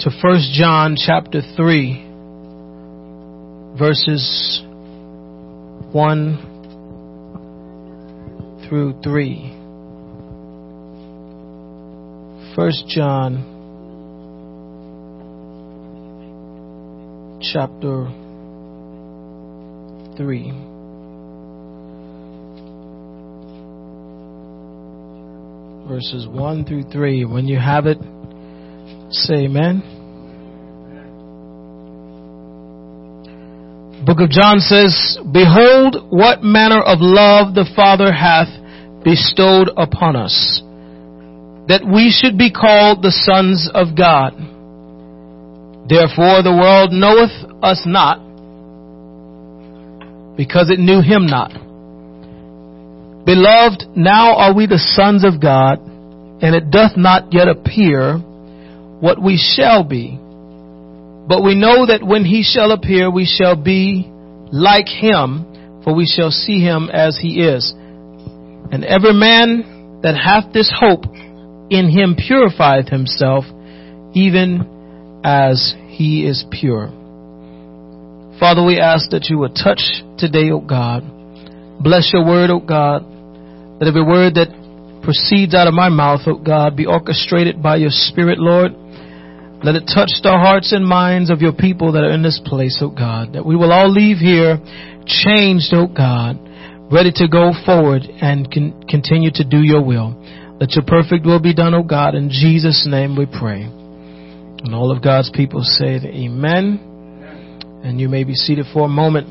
to 0.00 0.10
1 0.22 0.40
John 0.54 0.96
chapter 0.96 1.42
3, 1.56 2.06
verses 3.78 4.62
1 5.92 6.50
through 8.66 8.94
3. 9.02 9.56
1 12.56 12.72
John 12.88 13.44
chapter 17.52 18.08
3. 20.16 20.52
Verses 25.86 26.26
1 26.26 26.64
through 26.64 26.84
3. 26.90 27.26
When 27.26 27.46
you 27.46 27.58
have 27.58 27.84
it, 27.84 27.98
say 29.10 29.44
amen. 29.44 29.82
Book 34.06 34.20
of 34.20 34.30
John 34.30 34.60
says, 34.60 35.18
Behold 35.30 36.08
what 36.10 36.42
manner 36.42 36.80
of 36.80 36.98
love 37.00 37.54
the 37.54 37.68
Father 37.76 38.12
hath 38.12 38.48
bestowed 39.04 39.68
upon 39.76 40.16
us, 40.16 40.62
that 41.68 41.84
we 41.84 42.10
should 42.10 42.38
be 42.38 42.50
called 42.50 43.02
the 43.02 43.12
sons 43.12 43.68
of 43.74 43.96
God. 43.96 44.32
Therefore 45.88 46.42
the 46.42 46.56
world 46.56 46.92
knoweth 46.92 47.34
us 47.62 47.82
not, 47.84 48.18
because 50.36 50.70
it 50.70 50.78
knew 50.78 51.02
him 51.02 51.26
not. 51.26 51.52
Beloved, 53.26 53.96
now 53.96 54.34
are 54.36 54.54
we 54.54 54.66
the 54.66 54.78
sons 54.78 55.24
of 55.24 55.42
God, 55.42 55.78
and 56.40 56.54
it 56.54 56.70
doth 56.70 56.96
not 56.96 57.34
yet 57.34 57.48
appear 57.48 58.22
what 59.00 59.20
we 59.22 59.36
shall 59.36 59.82
be. 59.84 60.18
But 60.18 61.42
we 61.42 61.54
know 61.54 61.86
that 61.86 62.02
when 62.02 62.24
he 62.24 62.42
shall 62.42 62.72
appear, 62.72 63.10
we 63.10 63.24
shall 63.24 63.56
be 63.56 64.04
like 64.52 64.88
him, 64.88 65.82
for 65.84 65.94
we 65.94 66.06
shall 66.06 66.30
see 66.30 66.60
him 66.60 66.90
as 66.92 67.18
he 67.20 67.40
is. 67.40 67.72
And 67.72 68.84
every 68.84 69.14
man 69.14 70.00
that 70.02 70.16
hath 70.16 70.52
this 70.52 70.72
hope 70.74 71.04
in 71.70 71.88
him 71.88 72.16
purifieth 72.16 72.88
himself, 72.88 73.44
even 74.12 75.20
as 75.24 75.74
he 75.88 76.26
is 76.26 76.44
pure. 76.50 76.88
Father, 78.40 78.64
we 78.64 78.80
ask 78.80 79.10
that 79.10 79.26
you 79.28 79.38
would 79.38 79.54
touch 79.54 79.82
today, 80.18 80.50
O 80.50 80.60
God. 80.60 81.04
Bless 81.82 82.10
your 82.12 82.24
word, 82.24 82.50
O 82.50 82.58
God. 82.58 83.04
That 83.78 83.88
every 83.88 84.02
word 84.02 84.34
that 84.34 84.48
proceeds 85.04 85.54
out 85.54 85.68
of 85.68 85.74
my 85.74 85.88
mouth, 85.88 86.20
O 86.26 86.34
God, 86.36 86.76
be 86.76 86.86
orchestrated 86.86 87.62
by 87.62 87.76
your 87.76 87.90
Spirit, 87.90 88.38
Lord. 88.38 88.72
Let 89.62 89.76
it 89.76 89.84
touch 89.92 90.08
the 90.22 90.32
hearts 90.32 90.72
and 90.72 90.86
minds 90.86 91.28
of 91.28 91.42
your 91.42 91.52
people 91.52 91.92
that 91.92 92.02
are 92.02 92.12
in 92.12 92.22
this 92.22 92.40
place, 92.46 92.78
O 92.80 92.88
God. 92.88 93.34
That 93.34 93.44
we 93.44 93.56
will 93.56 93.72
all 93.72 93.92
leave 93.92 94.16
here 94.16 94.56
changed, 95.04 95.74
O 95.74 95.86
God, 95.86 96.40
ready 96.90 97.12
to 97.16 97.28
go 97.28 97.52
forward 97.66 98.02
and 98.08 98.50
con- 98.50 98.82
continue 98.88 99.30
to 99.34 99.44
do 99.44 99.60
your 99.60 99.84
will. 99.84 100.16
Let 100.58 100.72
your 100.72 100.84
perfect 100.86 101.26
will 101.26 101.40
be 101.40 101.52
done, 101.52 101.74
O 101.74 101.82
God. 101.82 102.14
In 102.14 102.30
Jesus' 102.30 102.86
name 102.88 103.16
we 103.16 103.26
pray. 103.26 103.62
And 103.62 104.74
all 104.74 104.90
of 104.90 105.04
God's 105.04 105.30
people 105.34 105.62
say 105.62 105.96
amen. 105.96 107.82
And 107.84 108.00
you 108.00 108.08
may 108.08 108.24
be 108.24 108.34
seated 108.34 108.64
for 108.72 108.86
a 108.86 108.88
moment. 108.88 109.28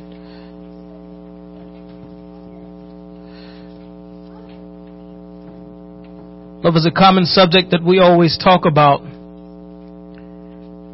Love 6.64 6.76
is 6.76 6.86
a 6.86 6.92
common 6.92 7.26
subject 7.26 7.72
that 7.72 7.82
we 7.84 8.00
always 8.00 8.38
talk 8.38 8.66
about. 8.66 9.02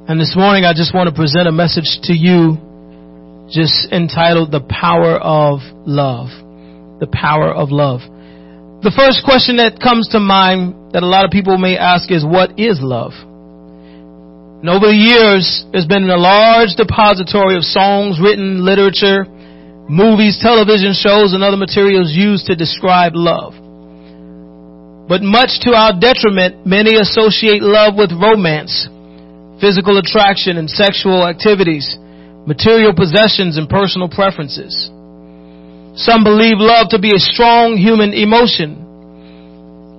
And 0.06 0.22
this 0.22 0.38
morning 0.38 0.70
I 0.70 0.78
just 0.78 0.94
want 0.94 1.10
to 1.10 1.16
present 1.18 1.50
a 1.50 1.52
message 1.52 1.90
to 2.06 2.14
you 2.14 2.62
just 3.50 3.90
entitled 3.90 4.54
The 4.54 4.62
Power 4.62 5.18
of 5.18 5.66
Love. 5.82 6.30
The 7.02 7.10
Power 7.10 7.50
of 7.50 7.74
Love. 7.74 8.06
The 8.86 8.94
first 8.94 9.26
question 9.26 9.58
that 9.58 9.82
comes 9.82 10.14
to 10.14 10.22
mind 10.22 10.94
that 10.94 11.02
a 11.02 11.10
lot 11.10 11.26
of 11.26 11.34
people 11.34 11.58
may 11.58 11.74
ask 11.74 12.14
is, 12.14 12.22
what 12.22 12.54
is 12.62 12.78
love? 12.86 13.18
And 13.18 14.70
over 14.70 14.94
the 14.94 14.94
years, 14.94 15.66
there's 15.74 15.90
been 15.90 16.06
a 16.06 16.22
large 16.22 16.78
depository 16.78 17.58
of 17.58 17.66
songs, 17.66 18.22
written 18.22 18.62
literature, 18.62 19.26
movies, 19.90 20.38
television 20.38 20.94
shows, 20.94 21.34
and 21.34 21.42
other 21.42 21.58
materials 21.58 22.14
used 22.14 22.46
to 22.46 22.54
describe 22.54 23.18
love. 23.18 23.58
But 25.10 25.26
much 25.26 25.66
to 25.66 25.74
our 25.74 25.98
detriment, 25.98 26.62
many 26.62 26.94
associate 26.94 27.66
love 27.66 27.98
with 27.98 28.14
romance, 28.14 28.86
physical 29.60 29.98
attraction 29.98 30.58
and 30.58 30.70
sexual 30.70 31.26
activities, 31.26 31.98
material 32.46 32.94
possessions 32.94 33.58
and 33.58 33.70
personal 33.70 34.10
preferences. 34.10 34.92
Some 35.96 36.24
believe 36.24 36.60
love 36.60 36.92
to 36.92 37.00
be 37.00 37.16
a 37.16 37.20
strong 37.20 37.78
human 37.78 38.12
emotion. 38.12 38.84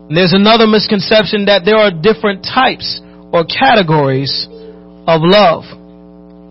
And 0.09 0.17
there's 0.17 0.37
another 0.37 0.67
misconception 0.67 1.47
that 1.47 1.65
there 1.65 1.81
are 1.81 1.91
different 1.91 2.45
types 2.45 3.01
or 3.33 3.49
categories 3.49 4.47
of 5.09 5.25
love. 5.25 5.65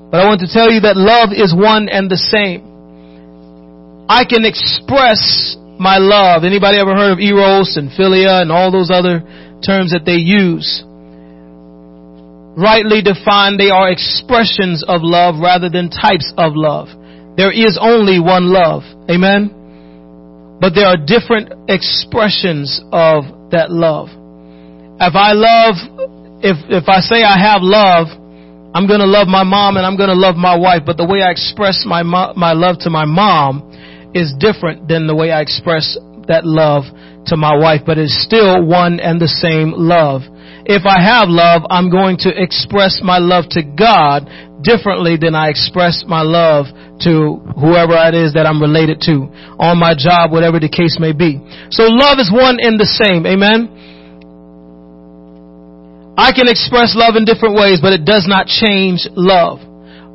But 0.10 0.22
I 0.22 0.26
want 0.26 0.42
to 0.42 0.50
tell 0.50 0.72
you 0.72 0.82
that 0.82 0.98
love 0.98 1.30
is 1.30 1.54
one 1.54 1.90
and 1.90 2.10
the 2.10 2.18
same. 2.18 2.66
I 4.10 4.26
can 4.26 4.46
express 4.46 5.58
my 5.78 5.98
love. 5.98 6.44
Anybody 6.44 6.80
ever 6.80 6.96
heard 6.96 7.14
of 7.14 7.20
eros 7.20 7.78
and 7.78 7.90
philia 7.92 8.42
and 8.42 8.52
all 8.52 8.72
those 8.72 8.90
other 8.90 9.22
terms 9.62 9.92
that 9.94 10.06
they 10.06 10.18
use? 10.22 10.84
Rightly 12.58 13.02
defined, 13.02 13.60
they 13.60 13.70
are 13.70 13.92
expressions 13.92 14.84
of 14.88 15.02
love 15.04 15.36
rather 15.42 15.70
than 15.70 15.90
types 15.90 16.32
of 16.38 16.54
love. 16.56 16.88
There 17.36 17.52
is 17.52 17.78
only 17.80 18.20
one 18.20 18.48
love. 18.48 18.84
Amen? 19.12 20.58
But 20.62 20.74
there 20.74 20.88
are 20.88 20.96
different 20.96 21.52
expressions 21.68 22.80
of 22.94 23.52
that 23.52 23.68
love. 23.70 24.08
If 25.00 25.16
I 25.16 25.36
love 25.36 25.76
if 26.40 26.58
if 26.72 26.88
I 26.88 27.00
say 27.02 27.24
I 27.24 27.36
have 27.36 27.62
love, 27.62 28.08
I'm 28.74 28.88
going 28.88 29.00
to 29.00 29.10
love 29.10 29.28
my 29.28 29.44
mom 29.44 29.76
and 29.78 29.86
I'm 29.86 29.98
going 29.98 30.10
to 30.10 30.16
love 30.16 30.36
my 30.36 30.56
wife, 30.56 30.84
but 30.86 30.96
the 30.96 31.06
way 31.06 31.22
I 31.22 31.32
express 31.32 31.84
my 31.86 32.04
my 32.04 32.54
love 32.54 32.80
to 32.88 32.90
my 32.90 33.04
mom 33.04 33.68
is 34.14 34.34
different 34.40 34.88
than 34.88 35.08
the 35.08 35.16
way 35.16 35.32
I 35.32 35.42
express 35.42 35.98
that 36.28 36.46
love 36.46 36.84
to 37.28 37.36
my 37.36 37.56
wife, 37.56 37.82
but 37.86 37.98
it's 37.98 38.16
still 38.24 38.64
one 38.64 39.00
and 39.00 39.20
the 39.20 39.28
same 39.28 39.74
love. 39.76 40.22
If 40.66 40.82
I 40.86 40.98
have 40.98 41.30
love, 41.30 41.62
I'm 41.70 41.92
going 41.94 42.18
to 42.26 42.34
express 42.34 43.00
my 43.04 43.20
love 43.20 43.46
to 43.54 43.62
God 43.62 44.26
differently 44.66 45.14
than 45.14 45.38
I 45.38 45.54
express 45.54 46.04
my 46.08 46.26
love 46.26 46.66
to 47.06 47.38
whoever 47.54 47.94
it 48.10 48.18
is 48.18 48.34
that 48.34 48.50
I'm 48.50 48.58
related 48.58 48.98
to 49.06 49.30
on 49.62 49.78
my 49.78 49.94
job, 49.94 50.34
whatever 50.34 50.58
the 50.58 50.70
case 50.70 50.98
may 50.98 51.14
be. 51.14 51.38
So 51.70 51.86
love 51.86 52.18
is 52.18 52.34
one 52.34 52.58
and 52.58 52.82
the 52.82 52.90
same. 52.90 53.30
Amen. 53.30 53.70
I 56.18 56.34
can 56.34 56.50
express 56.50 56.98
love 56.98 57.14
in 57.14 57.30
different 57.30 57.54
ways, 57.54 57.78
but 57.78 57.94
it 57.94 58.02
does 58.02 58.26
not 58.26 58.48
change 58.48 59.06
love. 59.14 59.62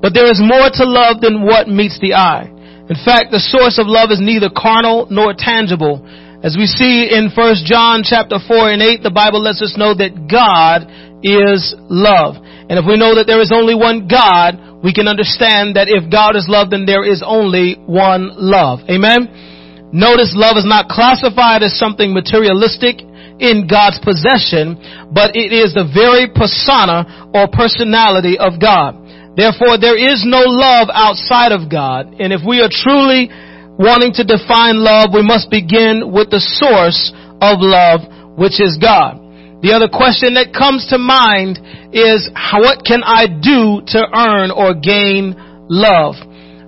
But 0.03 0.19
there 0.19 0.27
is 0.27 0.43
more 0.43 0.67
to 0.67 0.85
love 0.89 1.21
than 1.21 1.47
what 1.47 1.69
meets 1.69 2.01
the 2.01 2.19
eye. 2.19 2.51
In 2.91 2.99
fact, 2.99 3.31
the 3.31 3.39
source 3.39 3.79
of 3.79 3.87
love 3.87 4.11
is 4.11 4.19
neither 4.19 4.51
carnal 4.51 5.07
nor 5.15 5.31
tangible. 5.37 6.03
As 6.41 6.57
we 6.57 6.65
see 6.65 7.05
in 7.13 7.29
1 7.29 7.69
John 7.69 8.01
chapter 8.01 8.41
4 8.41 8.73
and 8.73 8.81
8, 8.81 9.05
the 9.05 9.13
Bible 9.13 9.45
lets 9.45 9.61
us 9.61 9.77
know 9.77 9.93
that 9.93 10.25
God 10.25 10.89
is 11.21 11.77
love. 11.93 12.41
And 12.41 12.81
if 12.81 12.89
we 12.89 12.97
know 12.97 13.13
that 13.21 13.29
there 13.29 13.45
is 13.45 13.53
only 13.53 13.77
one 13.77 14.09
God, 14.09 14.57
we 14.81 14.97
can 14.97 15.05
understand 15.05 15.77
that 15.77 15.93
if 15.93 16.09
God 16.09 16.41
is 16.41 16.49
love, 16.49 16.73
then 16.73 16.89
there 16.89 17.05
is 17.05 17.21
only 17.21 17.77
one 17.85 18.33
love. 18.41 18.81
Amen? 18.89 19.93
Notice 19.93 20.33
love 20.33 20.57
is 20.57 20.65
not 20.65 20.89
classified 20.89 21.61
as 21.61 21.77
something 21.77 22.09
materialistic 22.17 23.05
in 23.37 23.69
God's 23.69 24.01
possession, 24.01 24.81
but 25.13 25.37
it 25.37 25.53
is 25.53 25.77
the 25.77 25.85
very 25.93 26.25
persona 26.33 27.05
or 27.37 27.53
personality 27.53 28.41
of 28.41 28.57
God. 28.57 28.97
Therefore, 29.37 29.77
there 29.77 30.01
is 30.01 30.25
no 30.25 30.49
love 30.49 30.89
outside 30.89 31.53
of 31.53 31.69
God. 31.69 32.17
And 32.17 32.33
if 32.33 32.41
we 32.41 32.65
are 32.65 32.73
truly 32.73 33.29
wanting 33.81 34.13
to 34.21 34.29
define 34.29 34.85
love, 34.85 35.17
we 35.17 35.25
must 35.25 35.49
begin 35.49 36.13
with 36.13 36.29
the 36.29 36.45
source 36.61 37.17
of 37.41 37.65
love, 37.65 38.05
which 38.37 38.61
is 38.61 38.77
God. 38.77 39.17
The 39.65 39.73
other 39.73 39.89
question 39.89 40.37
that 40.37 40.53
comes 40.53 40.85
to 40.93 41.01
mind 41.01 41.57
is, 41.97 42.29
what 42.61 42.85
can 42.85 43.01
I 43.01 43.25
do 43.25 43.81
to 43.97 44.01
earn 44.05 44.53
or 44.53 44.77
gain 44.77 45.33
love? 45.69 46.21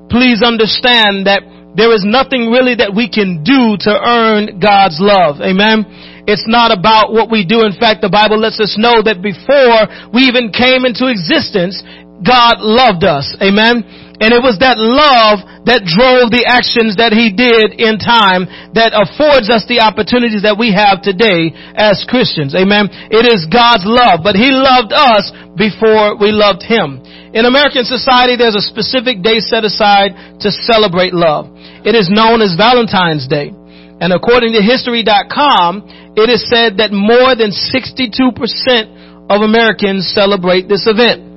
Please 0.09 0.41
understand 0.41 1.29
that 1.29 1.45
there 1.77 1.93
is 1.93 2.05
nothing 2.05 2.53
really 2.53 2.77
that 2.81 2.93
we 2.93 3.09
can 3.09 3.45
do 3.45 3.81
to 3.81 3.93
earn 3.93 4.61
God's 4.61 5.01
love. 5.01 5.41
Amen. 5.41 6.25
It's 6.29 6.45
not 6.45 6.69
about 6.69 7.17
what 7.17 7.33
we 7.33 7.49
do. 7.49 7.65
In 7.65 7.73
fact, 7.77 8.05
the 8.05 8.13
Bible 8.13 8.37
lets 8.37 8.61
us 8.61 8.77
know 8.77 9.01
that 9.01 9.25
before 9.25 9.89
we 10.13 10.29
even 10.29 10.53
came 10.53 10.85
into 10.85 11.09
existence, 11.09 11.81
God 12.21 12.61
loved 12.61 13.09
us. 13.09 13.25
Amen. 13.41 13.85
And 14.23 14.31
it 14.31 14.39
was 14.39 14.63
that 14.63 14.79
love 14.79 15.43
that 15.67 15.83
drove 15.83 16.31
the 16.31 16.47
actions 16.47 16.95
that 17.03 17.11
He 17.11 17.35
did 17.35 17.75
in 17.75 17.99
time 17.99 18.47
that 18.79 18.95
affords 18.95 19.51
us 19.51 19.67
the 19.67 19.83
opportunities 19.83 20.47
that 20.47 20.55
we 20.55 20.71
have 20.71 21.03
today 21.03 21.51
as 21.75 22.07
Christians. 22.07 22.55
Amen. 22.55 22.87
It 23.11 23.27
is 23.27 23.51
God's 23.51 23.83
love, 23.83 24.23
but 24.23 24.39
He 24.39 24.55
loved 24.55 24.95
us 24.95 25.35
before 25.59 26.15
we 26.23 26.31
loved 26.31 26.63
Him. 26.63 27.03
In 27.35 27.51
American 27.51 27.83
society, 27.83 28.39
there's 28.39 28.55
a 28.55 28.63
specific 28.63 29.27
day 29.27 29.43
set 29.43 29.67
aside 29.67 30.15
to 30.47 30.55
celebrate 30.71 31.11
love. 31.11 31.51
It 31.83 31.99
is 31.99 32.07
known 32.07 32.47
as 32.47 32.55
Valentine's 32.55 33.27
Day. 33.27 33.51
And 33.51 34.15
according 34.15 34.55
to 34.55 34.63
History.com, 34.63 36.15
it 36.15 36.31
is 36.31 36.47
said 36.47 36.79
that 36.79 36.95
more 36.95 37.35
than 37.35 37.51
62% 37.51 38.39
of 39.31 39.43
Americans 39.43 40.11
celebrate 40.15 40.69
this 40.71 40.87
event. 40.87 41.32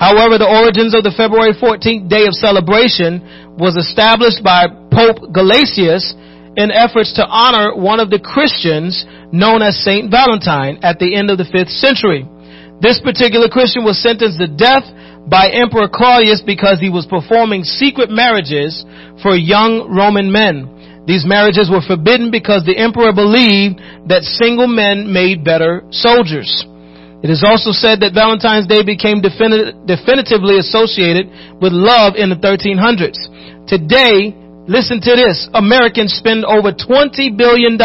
However, 0.00 0.40
the 0.40 0.48
origins 0.48 0.96
of 0.96 1.04
the 1.04 1.12
February 1.12 1.52
14th 1.52 2.08
day 2.08 2.24
of 2.24 2.32
celebration 2.32 3.20
was 3.60 3.76
established 3.76 4.40
by 4.40 4.64
Pope 4.88 5.28
Gelasius 5.28 6.16
in 6.56 6.72
efforts 6.72 7.12
to 7.20 7.24
honor 7.28 7.76
one 7.76 8.00
of 8.00 8.08
the 8.08 8.18
Christians 8.18 9.04
known 9.28 9.60
as 9.60 9.76
Saint 9.84 10.08
Valentine 10.08 10.80
at 10.80 10.96
the 10.96 11.12
end 11.12 11.28
of 11.28 11.36
the 11.36 11.44
5th 11.44 11.68
century. 11.84 12.24
This 12.80 12.96
particular 13.04 13.52
Christian 13.52 13.84
was 13.84 14.00
sentenced 14.00 14.40
to 14.40 14.48
death 14.48 14.88
by 15.28 15.52
Emperor 15.52 15.92
Claudius 15.92 16.40
because 16.40 16.80
he 16.80 16.88
was 16.88 17.04
performing 17.04 17.62
secret 17.62 18.08
marriages 18.08 18.80
for 19.20 19.36
young 19.36 19.92
Roman 19.92 20.32
men. 20.32 21.04
These 21.04 21.28
marriages 21.28 21.68
were 21.68 21.84
forbidden 21.84 22.32
because 22.32 22.64
the 22.64 22.80
emperor 22.80 23.12
believed 23.12 23.84
that 24.08 24.24
single 24.24 24.66
men 24.68 25.12
made 25.12 25.44
better 25.44 25.84
soldiers. 25.92 26.48
It 27.20 27.28
is 27.28 27.44
also 27.44 27.68
said 27.76 28.00
that 28.00 28.16
Valentine's 28.16 28.64
Day 28.66 28.80
became 28.80 29.20
definitively 29.20 30.56
associated 30.56 31.28
with 31.60 31.76
love 31.76 32.16
in 32.16 32.32
the 32.32 32.40
1300s. 32.40 33.68
Today, 33.68 34.32
listen 34.64 35.04
to 35.04 35.12
this, 35.20 35.44
Americans 35.52 36.16
spend 36.16 36.48
over 36.48 36.72
$20 36.72 37.36
billion 37.36 37.76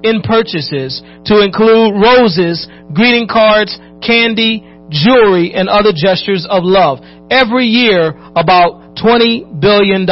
in 0.00 0.24
purchases 0.24 1.04
to 1.28 1.44
include 1.44 1.92
roses, 2.00 2.64
greeting 2.96 3.28
cards, 3.28 3.76
candy, 4.00 4.64
jewelry, 4.88 5.52
and 5.52 5.68
other 5.68 5.92
gestures 5.92 6.48
of 6.48 6.64
love. 6.64 7.04
Every 7.28 7.68
year, 7.68 8.16
about 8.32 8.96
$20 8.96 9.60
billion. 9.60 10.08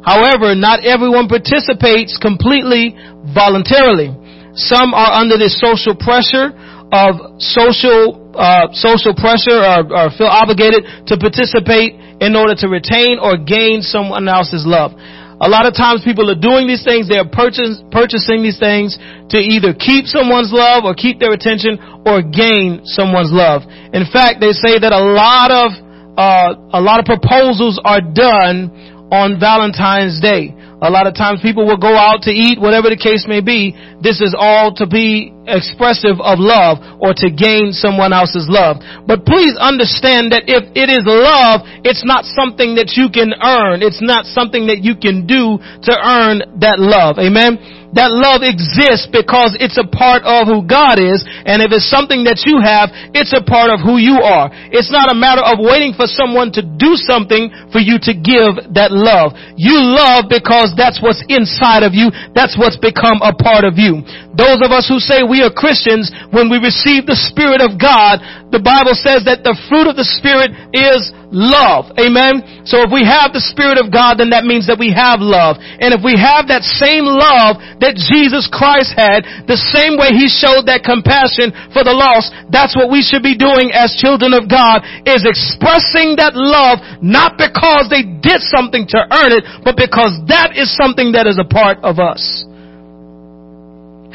However, 0.00 0.56
not 0.56 0.80
everyone 0.80 1.28
participates 1.28 2.16
completely 2.16 2.96
voluntarily. 3.36 4.16
Some 4.56 4.96
are 4.96 5.12
under 5.20 5.36
the 5.36 5.52
social 5.52 5.92
pressure 5.92 6.56
of 6.92 7.40
social 7.42 8.26
uh, 8.36 8.68
social 8.72 9.14
pressure 9.16 9.58
or, 9.58 9.80
or 9.90 10.06
feel 10.14 10.30
obligated 10.30 10.84
to 11.08 11.16
participate 11.16 11.96
in 12.20 12.36
order 12.36 12.54
to 12.54 12.68
retain 12.68 13.18
or 13.20 13.36
gain 13.36 13.80
someone 13.80 14.28
else's 14.28 14.64
love. 14.64 14.92
A 15.36 15.48
lot 15.52 15.68
of 15.68 15.76
times 15.76 16.00
people 16.00 16.32
are 16.32 16.38
doing 16.38 16.64
these 16.64 16.80
things, 16.80 17.08
they're 17.12 17.28
purchase, 17.28 17.76
purchasing 17.92 18.40
these 18.40 18.56
things 18.56 18.96
to 19.28 19.36
either 19.36 19.76
keep 19.76 20.08
someone's 20.08 20.48
love 20.48 20.88
or 20.88 20.96
keep 20.96 21.20
their 21.20 21.32
attention 21.32 21.76
or 22.08 22.24
gain 22.24 22.80
someone's 22.88 23.28
love. 23.28 23.60
In 23.92 24.08
fact, 24.08 24.40
they 24.40 24.56
say 24.56 24.80
that 24.80 24.96
a 24.96 25.04
lot 25.04 25.52
of, 25.52 25.68
uh, 26.16 26.56
a 26.72 26.80
lot 26.80 27.00
of 27.00 27.04
proposals 27.04 27.76
are 27.84 28.00
done 28.00 28.72
on 29.10 29.38
Valentine's 29.38 30.20
Day. 30.20 30.54
A 30.82 30.90
lot 30.92 31.06
of 31.06 31.16
times 31.16 31.40
people 31.40 31.64
will 31.64 31.80
go 31.80 31.96
out 31.96 32.28
to 32.28 32.30
eat, 32.30 32.60
whatever 32.60 32.92
the 32.92 33.00
case 33.00 33.24
may 33.24 33.40
be. 33.40 33.72
This 34.04 34.20
is 34.20 34.36
all 34.36 34.76
to 34.76 34.84
be 34.84 35.32
expressive 35.48 36.20
of 36.20 36.36
love 36.36 36.84
or 37.00 37.16
to 37.16 37.32
gain 37.32 37.72
someone 37.72 38.12
else's 38.12 38.44
love. 38.44 38.84
But 39.08 39.24
please 39.24 39.56
understand 39.56 40.36
that 40.36 40.44
if 40.44 40.68
it 40.76 40.92
is 40.92 41.08
love, 41.08 41.64
it's 41.80 42.04
not 42.04 42.28
something 42.28 42.76
that 42.76 42.92
you 42.92 43.08
can 43.08 43.32
earn. 43.32 43.80
It's 43.80 44.04
not 44.04 44.28
something 44.28 44.68
that 44.68 44.84
you 44.84 45.00
can 45.00 45.24
do 45.24 45.56
to 45.56 45.92
earn 45.96 46.60
that 46.60 46.76
love. 46.76 47.16
Amen. 47.16 47.85
That 47.96 48.12
love 48.12 48.44
exists 48.44 49.08
because 49.08 49.56
it's 49.56 49.80
a 49.80 49.88
part 49.88 50.20
of 50.28 50.44
who 50.44 50.68
God 50.68 51.00
is. 51.00 51.24
And 51.24 51.64
if 51.64 51.72
it's 51.72 51.88
something 51.88 52.28
that 52.28 52.44
you 52.44 52.60
have, 52.60 52.92
it's 53.16 53.32
a 53.32 53.40
part 53.40 53.72
of 53.72 53.80
who 53.80 53.96
you 53.96 54.20
are. 54.20 54.52
It's 54.68 54.92
not 54.92 55.08
a 55.08 55.16
matter 55.16 55.40
of 55.40 55.56
waiting 55.56 55.96
for 55.96 56.04
someone 56.04 56.52
to 56.54 56.62
do 56.62 57.00
something 57.00 57.48
for 57.72 57.80
you 57.80 57.96
to 58.04 58.12
give 58.12 58.76
that 58.76 58.92
love. 58.92 59.32
You 59.56 59.80
love 59.80 60.28
because 60.28 60.76
that's 60.76 61.00
what's 61.00 61.24
inside 61.32 61.88
of 61.88 61.96
you. 61.96 62.12
That's 62.36 62.52
what's 62.60 62.76
become 62.76 63.24
a 63.24 63.32
part 63.32 63.64
of 63.64 63.80
you. 63.80 64.04
Those 64.36 64.60
of 64.60 64.68
us 64.68 64.84
who 64.84 65.00
say 65.00 65.24
we 65.24 65.40
are 65.40 65.48
Christians, 65.48 66.12
when 66.28 66.52
we 66.52 66.60
receive 66.60 67.08
the 67.08 67.16
Spirit 67.16 67.64
of 67.64 67.80
God, 67.80 68.20
the 68.52 68.60
Bible 68.60 68.92
says 68.92 69.24
that 69.24 69.40
the 69.40 69.56
fruit 69.72 69.88
of 69.88 69.96
the 69.96 70.04
Spirit 70.04 70.52
is 70.76 71.16
love. 71.36 71.92
Amen. 72.00 72.64
So 72.64 72.80
if 72.80 72.88
we 72.88 73.04
have 73.04 73.36
the 73.36 73.44
Spirit 73.44 73.76
of 73.76 73.92
God, 73.92 74.16
then 74.16 74.32
that 74.32 74.48
means 74.48 74.64
that 74.72 74.80
we 74.80 74.88
have 74.88 75.20
love. 75.20 75.60
And 75.60 75.92
if 75.92 76.00
we 76.00 76.16
have 76.16 76.48
that 76.48 76.64
same 76.64 77.04
love 77.04 77.60
that 77.84 78.00
Jesus 78.00 78.48
Christ 78.48 78.96
had, 78.96 79.44
the 79.44 79.60
same 79.60 80.00
way 80.00 80.16
He 80.16 80.32
showed 80.32 80.64
that 80.72 80.80
compassion 80.80 81.52
for 81.76 81.84
the 81.84 81.92
lost, 81.92 82.32
that's 82.48 82.72
what 82.72 82.88
we 82.88 83.04
should 83.04 83.20
be 83.20 83.36
doing 83.36 83.68
as 83.76 83.92
children 84.00 84.32
of 84.32 84.48
God, 84.48 84.80
is 85.04 85.28
expressing 85.28 86.16
that 86.16 86.32
love, 86.32 86.80
not 87.04 87.36
because 87.36 87.92
they 87.92 88.02
did 88.02 88.40
something 88.40 88.88
to 88.88 88.98
earn 89.12 89.36
it, 89.36 89.44
but 89.60 89.76
because 89.76 90.16
that 90.32 90.56
is 90.56 90.72
something 90.72 91.12
that 91.12 91.28
is 91.28 91.36
a 91.36 91.44
part 91.44 91.84
of 91.84 92.00
us. 92.00 92.24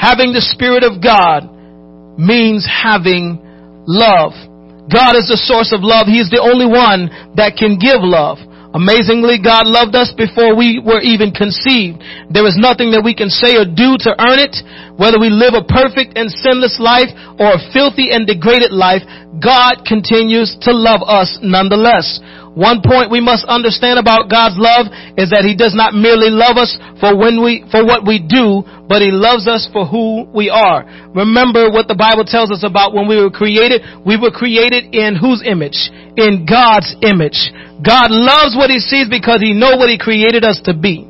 Having 0.02 0.34
the 0.34 0.42
Spirit 0.42 0.82
of 0.82 0.98
God 0.98 1.46
means 2.18 2.66
having 2.66 3.38
love. 3.86 4.34
God 4.89 5.13
is 5.19 5.30
the 5.30 5.38
source 5.38 5.69
of 5.75 5.86
love. 5.86 6.07
He 6.07 6.18
is 6.18 6.31
the 6.31 6.42
only 6.42 6.66
one 6.66 7.12
that 7.38 7.60
can 7.60 7.78
give 7.78 8.01
love. 8.01 8.42
Amazingly, 8.72 9.36
God 9.36 9.68
loved 9.68 10.00
us 10.00 10.16
before 10.16 10.56
we 10.56 10.80
were 10.80 11.04
even 11.04 11.36
conceived. 11.36 12.00
There 12.31 12.48
is 12.48 12.56
nothing 12.56 12.95
that 12.95 13.04
we 13.04 13.12
can 13.12 13.28
say 13.28 13.60
or 13.60 13.68
do 13.68 14.00
to 14.07 14.16
earn 14.16 14.39
it. 14.39 14.56
Whether 14.95 15.19
we 15.19 15.28
live 15.28 15.60
a 15.60 15.68
perfect 15.68 16.16
and 16.16 16.31
sinless 16.31 16.80
life 16.80 17.12
or 17.36 17.60
a 17.60 17.63
filthy 17.75 18.16
and 18.16 18.24
degraded 18.24 18.72
life, 18.72 19.04
God 19.44 19.83
continues 19.83 20.56
to 20.63 20.72
love 20.72 21.04
us 21.04 21.36
nonetheless. 21.44 22.24
One 22.51 22.83
point 22.83 23.07
we 23.07 23.24
must 23.24 23.48
understand 23.48 23.95
about 23.95 24.27
God's 24.27 24.59
love 24.59 24.92
is 25.15 25.31
that 25.31 25.48
He 25.48 25.56
does 25.56 25.71
not 25.71 25.95
merely 25.95 26.27
love 26.27 26.59
us 26.59 26.75
for 27.00 27.15
when 27.15 27.39
we, 27.39 27.63
for 27.71 27.88
what 27.88 28.03
we 28.03 28.19
do, 28.19 28.68
but 28.92 29.00
He 29.00 29.07
loves 29.07 29.48
us 29.48 29.71
for 29.71 29.88
who 29.88 30.27
we 30.36 30.51
are. 30.51 30.83
Remember 31.15 31.71
what 31.71 31.88
the 31.88 31.95
Bible 31.95 32.27
tells 32.27 32.51
us 32.51 32.68
about 32.68 32.92
when 32.92 33.07
we 33.07 33.15
were 33.15 33.31
created. 33.31 34.03
We 34.03 34.19
were 34.19 34.36
created 34.36 34.92
in 34.92 35.15
whose 35.15 35.39
image? 35.48 35.80
In 36.19 36.44
God's 36.44 36.92
image. 37.00 37.39
God 37.80 38.12
loves 38.12 38.51
what 38.59 38.68
He 38.68 38.83
sees 38.83 39.07
because 39.07 39.39
He 39.39 39.56
knows 39.56 39.80
what 39.80 39.88
He 39.88 39.95
created 39.95 40.44
us 40.44 40.59
to 40.68 40.75
be. 40.75 41.07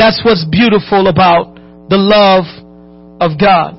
That's 0.00 0.24
what's 0.24 0.48
beautiful 0.48 1.06
about 1.12 1.52
the 1.92 2.00
love 2.00 2.48
of 3.20 3.36
God. 3.36 3.76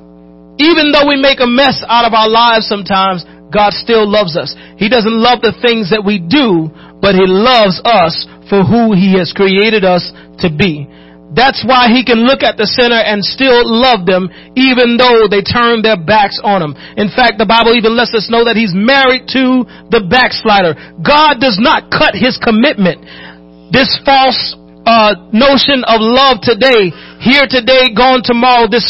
Even 0.62 0.94
though 0.94 1.04
we 1.04 1.20
make 1.20 1.42
a 1.42 1.46
mess 1.50 1.84
out 1.84 2.06
of 2.06 2.14
our 2.14 2.30
lives 2.30 2.64
sometimes, 2.64 3.26
God 3.52 3.72
still 3.72 4.06
loves 4.08 4.36
us. 4.36 4.54
He 4.76 4.88
doesn't 4.88 5.14
love 5.14 5.40
the 5.40 5.54
things 5.62 5.90
that 5.94 6.02
we 6.02 6.18
do, 6.18 6.70
but 6.98 7.14
He 7.14 7.26
loves 7.26 7.78
us 7.84 8.26
for 8.50 8.66
who 8.66 8.92
He 8.94 9.14
has 9.18 9.30
created 9.34 9.86
us 9.86 10.10
to 10.42 10.50
be. 10.50 10.86
That's 11.36 11.60
why 11.68 11.92
He 11.92 12.00
can 12.02 12.24
look 12.24 12.40
at 12.40 12.56
the 12.56 12.66
sinner 12.66 12.98
and 12.98 13.20
still 13.20 13.60
love 13.62 14.08
them 14.08 14.32
even 14.56 14.96
though 14.96 15.28
they 15.28 15.44
turn 15.44 15.84
their 15.84 15.98
backs 16.00 16.40
on 16.42 16.64
Him. 16.64 16.72
In 16.96 17.12
fact, 17.12 17.36
the 17.36 17.46
Bible 17.46 17.76
even 17.76 17.92
lets 17.92 18.16
us 18.16 18.32
know 18.32 18.48
that 18.48 18.56
He's 18.56 18.74
married 18.74 19.28
to 19.36 19.68
the 19.92 20.02
backslider. 20.06 20.74
God 21.04 21.38
does 21.38 21.60
not 21.60 21.92
cut 21.92 22.16
His 22.16 22.40
commitment. 22.40 23.04
This 23.70 23.94
false 24.06 24.56
uh, 24.86 25.18
notion 25.34 25.82
of 25.82 25.98
love 25.98 26.38
today, 26.40 26.94
here 27.20 27.46
today, 27.48 27.94
gone 27.94 28.20
tomorrow, 28.22 28.68
this, 28.68 28.84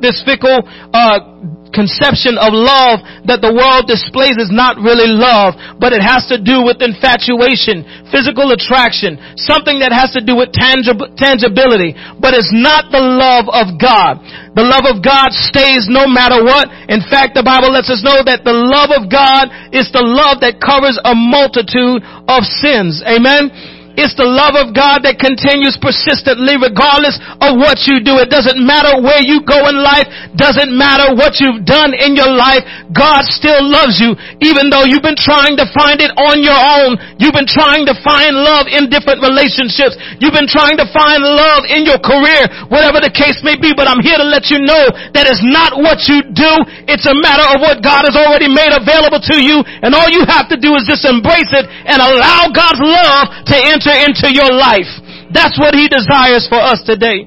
this 0.00 0.22
fickle 0.24 0.62
uh, 0.92 1.32
conception 1.72 2.36
of 2.36 2.52
love 2.52 3.00
that 3.26 3.40
the 3.40 3.50
world 3.50 3.88
displays 3.88 4.36
is 4.36 4.52
not 4.52 4.78
really 4.78 5.08
love, 5.08 5.56
but 5.80 5.96
it 5.96 6.04
has 6.04 6.28
to 6.28 6.36
do 6.36 6.62
with 6.62 6.84
infatuation, 6.84 7.82
physical 8.12 8.52
attraction, 8.52 9.16
something 9.40 9.80
that 9.80 9.90
has 9.90 10.12
to 10.12 10.20
do 10.20 10.36
with 10.36 10.52
tangib- 10.52 11.16
tangibility, 11.16 11.96
but 12.20 12.36
it's 12.36 12.52
not 12.52 12.92
the 12.92 13.00
love 13.00 13.48
of 13.48 13.80
God. 13.80 14.20
The 14.52 14.68
love 14.68 14.84
of 14.84 15.00
God 15.00 15.32
stays 15.32 15.88
no 15.88 16.04
matter 16.04 16.44
what. 16.44 16.68
In 16.92 17.00
fact, 17.08 17.32
the 17.32 17.42
Bible 17.42 17.72
lets 17.72 17.88
us 17.88 18.04
know 18.04 18.20
that 18.20 18.44
the 18.44 18.52
love 18.52 18.92
of 18.92 19.08
God 19.08 19.48
is 19.72 19.88
the 19.96 20.04
love 20.04 20.44
that 20.44 20.60
covers 20.60 21.00
a 21.00 21.16
multitude 21.16 22.04
of 22.28 22.44
sins. 22.44 23.00
Amen. 23.00 23.48
It's 23.94 24.16
the 24.16 24.24
love 24.24 24.56
of 24.56 24.72
God 24.72 25.04
that 25.04 25.20
continues 25.20 25.76
persistently 25.76 26.56
regardless 26.56 27.20
of 27.44 27.60
what 27.60 27.84
you 27.84 28.00
do. 28.00 28.16
It 28.18 28.32
doesn't 28.32 28.56
matter 28.56 28.96
where 29.04 29.20
you 29.20 29.44
go 29.44 29.68
in 29.68 29.76
life. 29.76 30.08
Doesn't 30.32 30.72
matter 30.72 31.12
what 31.12 31.36
you've 31.38 31.68
done 31.68 31.92
in 31.92 32.16
your 32.16 32.32
life. 32.32 32.64
God 32.92 33.28
still 33.28 33.60
loves 33.60 34.00
you 34.00 34.16
even 34.40 34.72
though 34.72 34.88
you've 34.88 35.04
been 35.04 35.18
trying 35.18 35.60
to 35.60 35.66
find 35.76 36.00
it 36.00 36.08
on 36.16 36.40
your 36.40 36.56
own. 36.56 36.96
You've 37.20 37.36
been 37.36 37.48
trying 37.48 37.84
to 37.84 37.94
find 38.00 38.32
love 38.32 38.64
in 38.68 38.88
different 38.88 39.20
relationships. 39.20 39.98
You've 40.18 40.34
been 40.34 40.48
trying 40.48 40.80
to 40.80 40.86
find 40.88 41.20
love 41.20 41.68
in 41.68 41.84
your 41.84 42.00
career, 42.00 42.48
whatever 42.72 43.02
the 43.04 43.12
case 43.12 43.44
may 43.44 43.60
be. 43.60 43.76
But 43.76 43.92
I'm 43.92 44.00
here 44.00 44.16
to 44.16 44.24
let 44.24 44.48
you 44.48 44.64
know 44.64 44.88
that 45.12 45.28
it's 45.28 45.44
not 45.44 45.76
what 45.76 46.08
you 46.08 46.24
do. 46.32 46.52
It's 46.88 47.04
a 47.04 47.16
matter 47.16 47.44
of 47.52 47.60
what 47.60 47.84
God 47.84 48.08
has 48.08 48.16
already 48.16 48.48
made 48.48 48.72
available 48.72 49.20
to 49.20 49.36
you. 49.36 49.60
And 49.84 49.92
all 49.92 50.08
you 50.08 50.24
have 50.24 50.48
to 50.48 50.56
do 50.56 50.72
is 50.80 50.88
just 50.88 51.04
embrace 51.04 51.52
it 51.52 51.68
and 51.68 52.00
allow 52.00 52.48
God's 52.52 52.80
love 52.80 53.46
to 53.52 53.56
enter 53.58 53.81
enter 53.82 53.98
into 54.06 54.32
your 54.32 54.52
life. 54.52 54.90
That's 55.32 55.58
what 55.58 55.74
He 55.74 55.88
desires 55.88 56.46
for 56.48 56.60
us 56.60 56.82
today. 56.84 57.26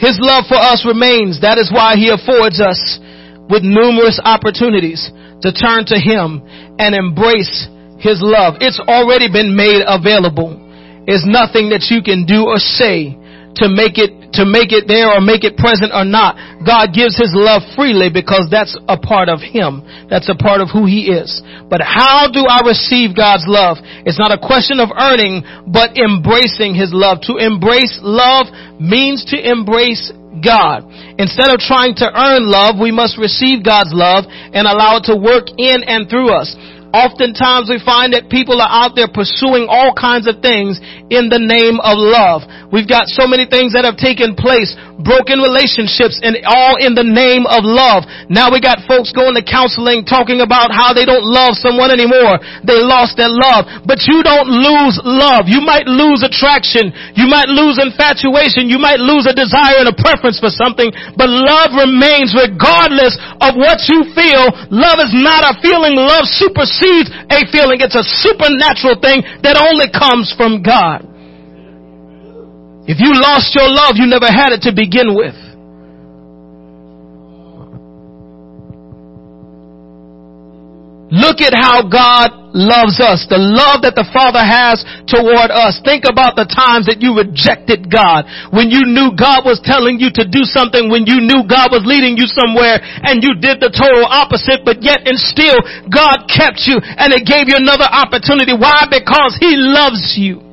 His 0.00 0.16
love 0.18 0.44
for 0.48 0.56
us 0.56 0.84
remains. 0.88 1.42
That 1.42 1.58
is 1.58 1.70
why 1.70 1.96
He 1.96 2.08
affords 2.08 2.60
us 2.60 2.98
with 3.50 3.62
numerous 3.62 4.18
opportunities 4.24 5.10
to 5.42 5.52
turn 5.52 5.84
to 5.92 6.00
Him 6.00 6.40
and 6.80 6.94
embrace 6.94 7.68
His 8.00 8.24
love. 8.24 8.56
It's 8.60 8.80
already 8.80 9.28
been 9.28 9.54
made 9.54 9.84
available. 9.84 10.56
It's 11.04 11.28
nothing 11.28 11.68
that 11.70 11.92
you 11.92 12.00
can 12.00 12.24
do 12.24 12.48
or 12.48 12.56
say 12.56 13.19
to 13.56 13.66
make 13.66 13.98
it 13.98 14.20
to 14.38 14.46
make 14.46 14.70
it 14.70 14.86
there 14.86 15.10
or 15.10 15.18
make 15.18 15.42
it 15.42 15.58
present 15.58 15.90
or 15.90 16.06
not. 16.06 16.38
God 16.62 16.94
gives 16.94 17.18
his 17.18 17.34
love 17.34 17.66
freely 17.74 18.06
because 18.12 18.46
that's 18.46 18.78
a 18.86 18.94
part 18.94 19.26
of 19.26 19.42
him. 19.42 19.82
That's 20.06 20.30
a 20.30 20.38
part 20.38 20.62
of 20.62 20.70
who 20.70 20.86
he 20.86 21.10
is. 21.10 21.42
But 21.66 21.82
how 21.82 22.30
do 22.30 22.46
I 22.46 22.62
receive 22.62 23.18
God's 23.18 23.44
love? 23.50 23.82
It's 24.06 24.22
not 24.22 24.30
a 24.30 24.38
question 24.38 24.78
of 24.78 24.94
earning, 24.94 25.42
but 25.66 25.98
embracing 25.98 26.78
his 26.78 26.94
love. 26.94 27.26
To 27.26 27.42
embrace 27.42 27.98
love 28.02 28.46
means 28.78 29.26
to 29.34 29.36
embrace 29.36 30.14
God. 30.38 30.86
Instead 31.18 31.50
of 31.50 31.58
trying 31.58 31.98
to 31.98 32.06
earn 32.06 32.46
love, 32.46 32.78
we 32.78 32.94
must 32.94 33.18
receive 33.18 33.66
God's 33.66 33.90
love 33.90 34.24
and 34.30 34.66
allow 34.66 35.02
it 35.02 35.10
to 35.10 35.18
work 35.18 35.50
in 35.58 35.82
and 35.82 36.06
through 36.06 36.30
us. 36.30 36.54
Oftentimes 36.90 37.70
we 37.70 37.78
find 37.78 38.18
that 38.18 38.26
people 38.26 38.58
are 38.58 38.70
out 38.70 38.98
there 38.98 39.06
pursuing 39.06 39.70
all 39.70 39.94
kinds 39.94 40.26
of 40.26 40.42
things 40.42 40.82
in 41.06 41.30
the 41.30 41.38
name 41.38 41.78
of 41.78 41.94
love. 41.94 42.42
We've 42.74 42.88
got 42.88 43.06
so 43.06 43.30
many 43.30 43.46
things 43.46 43.78
that 43.78 43.86
have 43.86 43.94
taken 43.94 44.34
place 44.34 44.74
broken 45.00 45.40
relationships 45.40 46.20
and 46.20 46.36
all 46.44 46.76
in 46.76 46.92
the 46.92 47.06
name 47.06 47.48
of 47.48 47.64
love. 47.64 48.04
Now 48.28 48.52
we 48.52 48.60
got 48.60 48.84
folks 48.84 49.14
going 49.16 49.32
to 49.38 49.44
counseling 49.44 50.04
talking 50.04 50.44
about 50.44 50.74
how 50.74 50.92
they 50.92 51.08
don't 51.08 51.24
love 51.24 51.56
someone 51.56 51.88
anymore. 51.88 52.42
They 52.66 52.76
lost 52.76 53.16
their 53.16 53.32
love. 53.32 53.86
But 53.88 54.04
you 54.04 54.20
don't 54.20 54.50
lose 54.50 55.00
love. 55.00 55.48
You 55.48 55.64
might 55.64 55.88
lose 55.88 56.20
attraction. 56.20 56.92
You 57.16 57.30
might 57.30 57.48
lose 57.48 57.80
infatuation. 57.80 58.68
You 58.68 58.76
might 58.76 59.00
lose 59.00 59.24
a 59.24 59.32
desire 59.32 59.80
and 59.80 59.88
a 59.88 59.96
preference 59.96 60.36
for 60.36 60.52
something. 60.52 60.92
But 61.16 61.32
love 61.32 61.72
remains 61.72 62.36
regardless 62.36 63.16
of 63.40 63.56
what 63.56 63.80
you 63.88 64.04
feel. 64.12 64.52
Love 64.68 65.00
is 65.00 65.14
not 65.16 65.48
a 65.48 65.56
feeling. 65.64 65.96
Love 65.96 66.28
supersedes 66.28 66.79
a 66.80 67.40
feeling. 67.52 67.80
It's 67.80 67.96
a 67.98 68.06
supernatural 68.24 69.00
thing 69.00 69.22
that 69.42 69.56
only 69.56 69.90
comes 69.90 70.32
from 70.36 70.62
God. 70.62 71.04
If 72.88 72.98
you 72.98 73.12
lost 73.12 73.54
your 73.54 73.68
love, 73.68 73.96
you 74.00 74.06
never 74.06 74.26
had 74.26 74.52
it 74.56 74.62
to 74.66 74.72
begin 74.72 75.14
with. 75.14 75.36
Look 81.10 81.42
at 81.42 81.54
how 81.54 81.82
God 81.86 82.54
loves 82.54 82.98
us. 83.02 83.26
The 83.26 83.38
love 83.38 83.82
that 83.82 83.94
the 83.94 84.06
Father 84.10 84.42
has 84.42 84.82
toward 85.06 85.50
us. 85.50 85.78
Think 85.82 86.06
about 86.06 86.34
the 86.34 86.46
times 86.46 86.86
that 86.90 87.02
you 87.02 87.14
rejected 87.14 87.90
God. 87.90 88.26
When 88.50 88.70
you 88.70 88.86
knew 88.86 89.14
God 89.14 89.46
was 89.46 89.62
telling 89.62 89.98
you 89.98 90.10
to 90.14 90.24
do 90.26 90.42
something, 90.46 90.90
when 90.90 91.06
you 91.06 91.22
knew 91.22 91.46
God 91.46 91.70
was 91.70 91.86
leading 91.86 92.18
you 92.18 92.26
somewhere 92.30 92.78
and 92.82 93.22
you 93.22 93.38
did 93.38 93.62
the 93.62 93.70
total 93.70 94.06
opposite, 94.06 94.66
but 94.66 94.82
yet 94.82 95.06
and 95.06 95.18
still 95.18 95.58
God 95.90 96.26
kept 96.26 96.66
you 96.66 96.78
and 96.78 97.14
it 97.14 97.26
gave 97.26 97.46
you 97.50 97.58
another 97.58 97.86
opportunity. 97.86 98.54
Why? 98.54 98.86
Because 98.90 99.38
He 99.38 99.54
loves 99.54 100.14
you. 100.18 100.49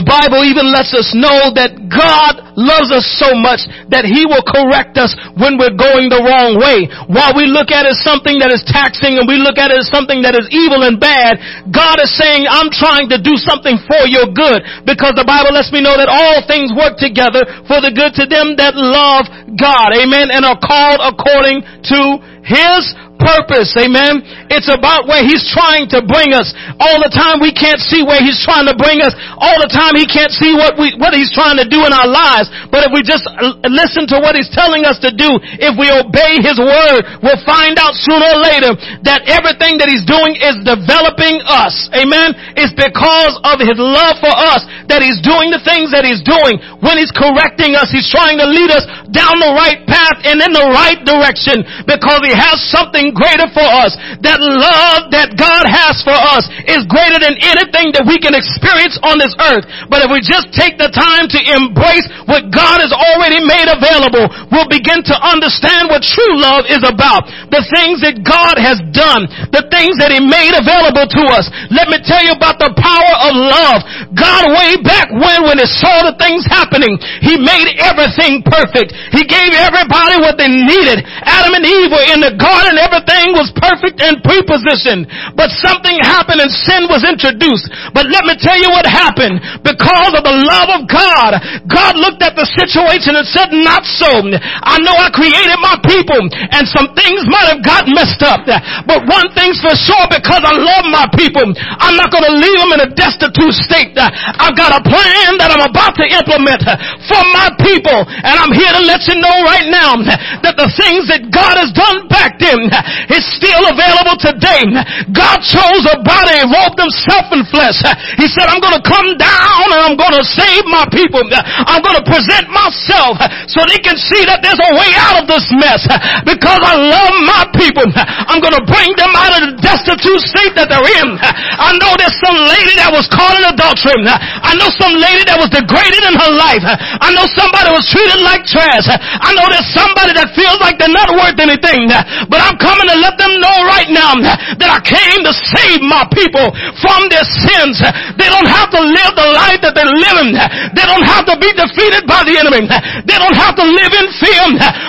The 0.00 0.08
Bible 0.08 0.48
even 0.48 0.72
lets 0.72 0.96
us 0.96 1.12
know 1.12 1.52
that 1.60 1.76
God 1.92 2.56
loves 2.56 2.88
us 2.88 3.04
so 3.20 3.36
much 3.36 3.68
that 3.92 4.08
He 4.08 4.24
will 4.24 4.40
correct 4.40 4.96
us 4.96 5.12
when 5.36 5.60
we're 5.60 5.76
going 5.76 6.08
the 6.08 6.24
wrong 6.24 6.56
way. 6.56 6.88
While 7.04 7.36
we 7.36 7.44
look 7.44 7.68
at 7.68 7.84
it 7.84 7.92
as 7.92 8.00
something 8.00 8.40
that 8.40 8.48
is 8.48 8.64
taxing 8.64 9.20
and 9.20 9.28
we 9.28 9.36
look 9.36 9.60
at 9.60 9.68
it 9.68 9.76
as 9.76 9.92
something 9.92 10.24
that 10.24 10.32
is 10.32 10.48
evil 10.48 10.88
and 10.88 10.96
bad, 10.96 11.36
God 11.68 12.00
is 12.00 12.08
saying, 12.16 12.48
I'm 12.48 12.72
trying 12.72 13.12
to 13.12 13.20
do 13.20 13.36
something 13.36 13.76
for 13.84 14.08
your 14.08 14.32
good 14.32 14.88
because 14.88 15.20
the 15.20 15.28
Bible 15.28 15.52
lets 15.52 15.68
me 15.68 15.84
know 15.84 16.00
that 16.00 16.08
all 16.08 16.48
things 16.48 16.72
work 16.72 16.96
together 16.96 17.44
for 17.68 17.84
the 17.84 17.92
good 17.92 18.16
to 18.16 18.24
them 18.24 18.56
that 18.56 18.72
love 18.72 19.28
God. 19.52 19.92
Amen. 19.92 20.32
And 20.32 20.48
are 20.48 20.56
called 20.56 21.04
according 21.04 21.60
to 21.92 22.00
His 22.40 22.88
purpose. 23.20 23.76
Amen. 23.76 24.24
It's 24.48 24.66
about 24.72 25.06
where 25.06 25.22
He's 25.22 25.44
trying 25.52 25.86
to 25.92 26.00
bring 26.02 26.32
us. 26.32 26.50
All 26.80 26.98
the 26.98 27.12
time 27.12 27.38
we 27.38 27.52
can't 27.52 27.78
see 27.78 28.00
where 28.02 28.18
He's 28.18 28.40
trying 28.40 28.66
to 28.66 28.74
bring 28.74 29.04
us. 29.04 29.12
All 29.36 29.60
the 29.60 29.70
time 29.70 29.94
He 29.94 30.08
can't 30.08 30.32
see 30.32 30.56
what 30.56 30.80
we, 30.80 30.96
what 30.96 31.12
He's 31.12 31.30
trying 31.30 31.60
to 31.60 31.68
do 31.68 31.84
in 31.84 31.92
our 31.92 32.08
lives. 32.08 32.48
But 32.72 32.88
if 32.88 32.90
we 32.90 33.04
just 33.04 33.28
listen 33.68 34.08
to 34.10 34.18
what 34.18 34.34
He's 34.34 34.50
telling 34.50 34.88
us 34.88 34.98
to 35.04 35.12
do, 35.12 35.28
if 35.60 35.76
we 35.76 35.92
obey 35.92 36.40
His 36.40 36.56
word, 36.56 37.04
we'll 37.20 37.44
find 37.44 37.76
out 37.76 37.92
sooner 37.94 38.26
or 38.34 38.40
later 38.40 38.72
that 39.04 39.28
everything 39.28 39.76
that 39.78 39.92
He's 39.92 40.08
doing 40.08 40.34
is 40.40 40.56
developing 40.64 41.44
us. 41.44 41.76
Amen. 41.92 42.34
It's 42.56 42.74
because 42.74 43.36
of 43.44 43.60
His 43.60 43.76
love 43.76 44.18
for 44.18 44.32
us 44.32 44.64
that 44.88 45.04
He's 45.04 45.20
doing 45.20 45.52
the 45.52 45.62
things 45.62 45.92
that 45.92 46.02
He's 46.02 46.24
doing. 46.24 46.58
When 46.80 46.96
He's 46.96 47.12
correcting 47.12 47.76
us, 47.76 47.92
He's 47.92 48.08
trying 48.08 48.40
to 48.40 48.48
lead 48.48 48.72
us 48.72 48.88
down 49.12 49.38
the 49.38 49.52
right 49.52 49.84
path 49.84 50.24
and 50.24 50.40
in 50.40 50.52
the 50.56 50.66
right 50.72 50.98
direction 51.04 51.62
because 51.84 52.20
He 52.24 52.32
has 52.32 52.58
something 52.72 53.12
greater 53.20 53.52
for 53.52 53.68
us. 53.68 53.92
That 54.24 54.40
love 54.40 55.12
that 55.12 55.36
God 55.36 55.68
has 55.68 56.00
for 56.00 56.16
us 56.16 56.48
is 56.64 56.88
greater 56.88 57.20
than 57.20 57.36
anything 57.36 57.92
that 57.92 58.08
we 58.08 58.16
can 58.16 58.32
experience 58.32 58.96
on 59.04 59.20
this 59.20 59.36
earth. 59.36 59.68
But 59.92 60.00
if 60.00 60.08
we 60.08 60.24
just 60.24 60.48
take 60.56 60.80
the 60.80 60.88
time 60.88 61.28
to 61.28 61.40
embrace 61.60 62.08
what 62.24 62.48
God 62.48 62.80
has 62.80 62.96
already 62.96 63.44
made 63.44 63.68
available, 63.68 64.32
we'll 64.48 64.70
begin 64.72 65.04
to 65.04 65.16
understand 65.20 65.92
what 65.92 66.00
true 66.00 66.40
love 66.40 66.64
is 66.72 66.80
about. 66.80 67.28
The 67.52 67.60
things 67.76 68.00
that 68.00 68.24
God 68.24 68.56
has 68.56 68.80
done, 68.96 69.28
the 69.52 69.68
things 69.68 70.00
that 70.00 70.14
He 70.14 70.22
made 70.22 70.56
available 70.56 71.04
to 71.04 71.22
us. 71.36 71.50
Let 71.68 71.92
me 71.92 72.00
tell 72.00 72.22
you 72.24 72.32
about 72.32 72.56
the 72.56 72.72
power 72.72 73.14
of 73.28 73.32
love. 73.36 73.80
God 74.16 74.48
way 74.54 74.80
back 74.80 75.12
when, 75.12 75.44
when 75.44 75.58
He 75.60 75.68
saw 75.68 76.08
the 76.08 76.16
things 76.16 76.46
happening, 76.46 76.96
He 77.20 77.36
made 77.36 77.76
everything 77.82 78.46
perfect. 78.46 78.94
He 79.12 79.26
gave 79.26 79.52
everybody 79.52 80.22
what 80.22 80.38
they 80.38 80.48
needed. 80.48 81.02
Adam 81.26 81.58
and 81.58 81.66
Eve 81.66 81.90
were 81.90 82.06
in 82.14 82.20
the 82.22 82.34
garden, 82.38 82.78
everything 82.78 82.99
everything 83.00 83.32
was 83.32 83.48
perfect 83.56 84.00
and 84.04 84.20
prepositioned, 84.20 85.08
but 85.36 85.48
something 85.64 85.96
happened 86.04 86.44
and 86.44 86.52
sin 86.52 86.84
was 86.88 87.00
introduced. 87.04 87.68
But 87.96 88.12
let 88.12 88.28
me 88.28 88.36
tell 88.36 88.56
you 88.60 88.68
what 88.68 88.84
happened. 88.84 89.40
Because 89.64 90.12
of 90.12 90.22
the 90.24 90.36
love 90.36 90.68
of 90.76 90.82
God, 90.84 91.40
God 91.64 91.96
looked 91.96 92.20
at 92.20 92.36
the 92.36 92.44
situation 92.44 93.16
and 93.16 93.24
said, 93.24 93.52
not 93.56 93.84
so. 93.84 94.10
I 94.20 94.76
know 94.84 94.92
I 94.92 95.08
created 95.14 95.56
my 95.64 95.80
people 95.86 96.20
and 96.20 96.64
some 96.68 96.92
things 96.92 97.24
might 97.30 97.48
have 97.48 97.64
got 97.64 97.88
messed 97.88 98.20
up. 98.20 98.44
But 98.84 99.08
one 99.08 99.32
thing's 99.32 99.60
for 99.64 99.72
sure, 99.72 100.06
because 100.10 100.42
I 100.44 100.54
love 100.54 100.84
my 100.92 101.06
people, 101.16 101.46
I'm 101.56 101.96
not 101.96 102.12
going 102.12 102.26
to 102.26 102.34
leave 102.36 102.58
them 102.60 102.72
in 102.76 102.80
a 102.84 102.90
destitute 102.92 103.56
state. 103.64 103.96
I've 103.96 104.56
got 104.58 104.76
a 104.76 104.82
plan 104.84 105.40
that 105.40 105.48
I'm 105.54 105.64
about 105.64 105.96
to 105.96 106.04
implement 106.04 106.62
for 107.08 107.22
my 107.32 107.48
people. 107.64 108.04
And 108.04 108.34
I'm 108.36 108.52
here 108.52 108.72
to 108.74 108.82
let 108.84 109.06
you 109.08 109.16
know 109.22 109.36
right 109.46 109.68
now 109.70 109.96
that 110.44 110.54
the 110.58 110.68
things 110.76 111.08
that 111.08 111.30
God 111.30 111.56
has 111.56 111.72
done 111.72 112.10
back 112.10 112.36
then, 112.42 112.66
is 113.12 113.22
still 113.36 113.64
available 113.68 114.16
today. 114.18 114.64
God 115.12 115.38
chose 115.44 115.82
a 115.90 116.00
body, 116.02 116.38
robed 116.46 116.78
himself 116.78 117.30
in 117.34 117.42
flesh. 117.50 117.78
He 118.18 118.26
said, 118.30 118.50
I'm 118.50 118.62
going 118.62 118.76
to 118.76 118.84
come 118.84 119.16
down 119.20 119.66
and 119.70 119.80
I'm 119.84 119.96
going 119.98 120.16
to 120.16 120.24
save 120.24 120.64
my 120.66 120.86
people. 120.88 121.22
I'm 121.30 121.82
going 121.84 121.98
to 121.98 122.06
present 122.06 122.48
myself 122.50 123.20
so 123.50 123.62
they 123.66 123.80
can 123.82 123.96
see 123.98 124.24
that 124.26 124.40
there's 124.40 124.60
a 124.60 124.72
way 124.74 124.90
out 124.96 125.22
of 125.22 125.24
this 125.28 125.44
mess. 125.60 125.84
Because 126.24 126.60
I 126.62 126.74
love 126.78 127.14
my 127.26 127.42
people. 127.56 127.86
I'm 127.94 128.40
going 128.40 128.56
to 128.56 128.64
bring 128.64 128.90
them 128.96 129.12
out 129.12 129.32
of 129.36 129.40
the 129.46 129.52
destitute 129.60 130.22
state 130.24 130.54
that 130.56 130.72
they're 130.72 130.90
in. 131.02 131.08
I 131.20 131.76
know 131.76 131.92
there's 132.00 132.16
some 132.22 132.38
lady 132.48 132.74
that 132.80 132.90
was 132.94 133.04
caught 133.12 133.36
in 133.36 133.44
adultery. 133.44 133.92
I 134.08 134.56
know 134.56 134.70
some 134.78 134.94
lady 134.96 135.26
that 135.28 135.36
was 135.36 135.50
degraded 135.52 136.02
in 136.06 136.14
her 136.16 136.32
life. 136.32 136.64
I 136.64 137.12
know 137.12 137.26
somebody 137.36 137.68
was 137.74 137.84
treated 137.90 138.22
like 138.22 138.46
trash. 138.46 138.86
I 138.88 139.34
know 139.34 139.44
there's 139.50 139.68
somebody 139.74 140.14
that 140.14 140.32
feels 140.32 140.56
like 140.62 140.78
they're 140.78 140.94
not 140.94 141.10
worth 141.12 141.36
anything. 141.42 141.90
But 142.30 142.40
I'm 142.40 142.56
coming 142.56 142.79
coming 142.80 142.96
to 142.96 143.00
let 143.04 143.20
them 143.20 143.36
know 143.44 143.56
right 143.68 143.92
now 143.92 144.16
that 144.56 144.70
I 144.72 144.80
came 144.80 145.20
to 145.20 145.32
save 145.52 145.84
my 145.84 146.08
people 146.16 146.48
from 146.80 147.12
their 147.12 147.24
sins. 147.28 147.76
They 148.16 148.28
don't 148.32 148.48
have 148.48 148.72
to 148.72 148.80
live 148.80 149.12
the 149.12 149.28
life 149.36 149.60
that 149.60 149.76
they're 149.76 149.92
living. 149.92 150.32
They 150.72 150.86
don't 150.88 151.04
have 151.04 151.28
to 151.28 151.36
be 151.36 151.52
defeated 151.52 152.08
by 152.08 152.24
the 152.24 152.40
enemy. 152.40 152.64
They 153.04 153.18
don't 153.20 153.36
have 153.36 153.52
to 153.60 153.66
live 153.68 153.92
in 153.92 154.06
fear. 154.16 154.38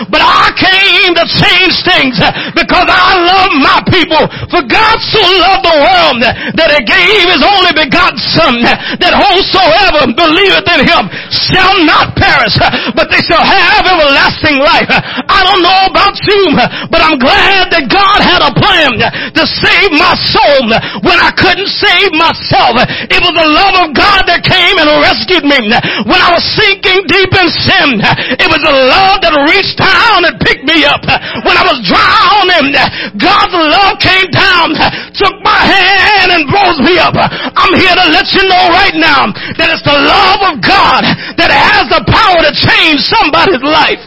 But 0.07 0.23
I 0.23 0.55
came 0.55 1.11
to 1.19 1.25
change 1.27 1.75
things 1.83 2.15
because 2.55 2.87
I 2.87 3.11
love 3.27 3.51
my 3.59 3.79
people. 3.91 4.23
For 4.47 4.63
God 4.63 4.95
so 5.03 5.19
loved 5.19 5.67
the 5.67 5.77
world 5.83 6.19
that 6.55 6.69
he 6.71 6.79
gave 6.87 7.25
his 7.27 7.43
only 7.43 7.75
begotten 7.75 8.19
son 8.31 8.63
that 8.63 9.11
whosoever 9.11 10.07
believeth 10.15 10.67
in 10.71 10.81
him 10.87 11.03
shall 11.33 11.75
not 11.83 12.15
perish, 12.15 12.55
but 12.95 13.11
they 13.11 13.19
shall 13.25 13.43
have 13.43 13.83
everlasting 13.83 14.61
life. 14.63 14.87
I 15.27 15.43
don't 15.43 15.63
know 15.65 15.79
about 15.91 16.15
you, 16.23 16.55
but 16.87 17.01
I'm 17.01 17.17
glad 17.19 17.73
that 17.73 17.80
God 17.89 18.19
had 18.21 18.41
a 18.43 18.51
plan 18.53 18.97
to 18.99 19.43
save 19.45 19.91
my 19.95 20.13
soul 20.17 20.65
when 21.05 21.17
I 21.17 21.31
couldn't 21.33 21.69
save 21.69 22.11
myself. 22.13 22.77
It 23.09 23.21
was 23.21 23.33
the 23.33 23.49
love 23.49 23.75
of 23.85 23.87
God 23.95 24.27
that 24.27 24.43
came 24.45 24.75
and 24.77 24.89
rescued 25.01 25.45
me. 25.47 25.71
When 26.05 26.21
I 26.21 26.29
was 26.33 26.43
sinking 26.57 27.07
deep 27.09 27.31
in 27.31 27.47
sin, 27.49 27.89
it 28.37 28.47
was 28.49 28.61
the 28.61 28.75
love 28.75 29.21
that 29.25 29.33
reached 29.47 29.79
down 29.79 30.27
and 30.27 30.35
picked 30.41 30.65
me 30.67 30.83
up. 30.85 31.01
When 31.47 31.55
I 31.57 31.65
was 31.65 31.79
drowning, 31.85 32.73
God's 33.17 33.55
love 33.55 33.97
came 34.01 34.29
down, 34.29 34.75
took 35.15 35.35
my 35.41 35.61
hand 35.61 36.35
and 36.35 36.43
rose 36.49 36.79
me 36.81 36.99
up. 37.01 37.15
I'm 37.17 37.73
here 37.77 37.95
to 37.95 38.07
let 38.11 38.27
you 38.33 38.43
know 38.45 38.65
right 38.73 38.97
now 38.97 39.31
that 39.57 39.67
it's 39.71 39.85
the 39.85 39.95
love 39.95 40.41
of 40.53 40.55
God 40.61 41.03
that 41.37 41.51
has 41.51 41.89
the 41.89 42.01
power 42.05 42.39
to 42.45 42.51
change 42.53 43.01
somebody's 43.05 43.63
life. 43.63 44.01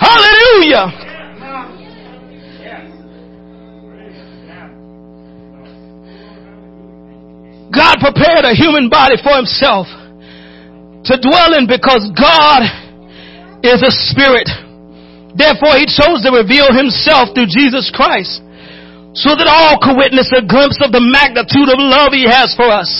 Hallelujah. 0.00 0.88
God 7.70 8.02
prepared 8.02 8.44
a 8.44 8.54
human 8.54 8.90
body 8.90 9.14
for 9.22 9.34
himself 9.38 9.86
to 11.06 11.14
dwell 11.16 11.54
in 11.54 11.70
because 11.70 12.02
God 12.18 12.62
is 13.62 13.80
a 13.80 13.94
spirit. 14.10 14.50
Therefore 15.38 15.78
he 15.78 15.86
chose 15.86 16.26
to 16.26 16.34
reveal 16.34 16.74
himself 16.74 17.30
through 17.32 17.48
Jesus 17.48 17.88
Christ 17.94 18.42
so 19.14 19.34
that 19.34 19.46
all 19.46 19.78
could 19.78 19.98
witness 19.98 20.30
a 20.34 20.42
glimpse 20.42 20.78
of 20.82 20.90
the 20.90 21.02
magnitude 21.02 21.70
of 21.70 21.78
love 21.78 22.10
he 22.10 22.26
has 22.26 22.54
for 22.58 22.66
us. 22.66 22.90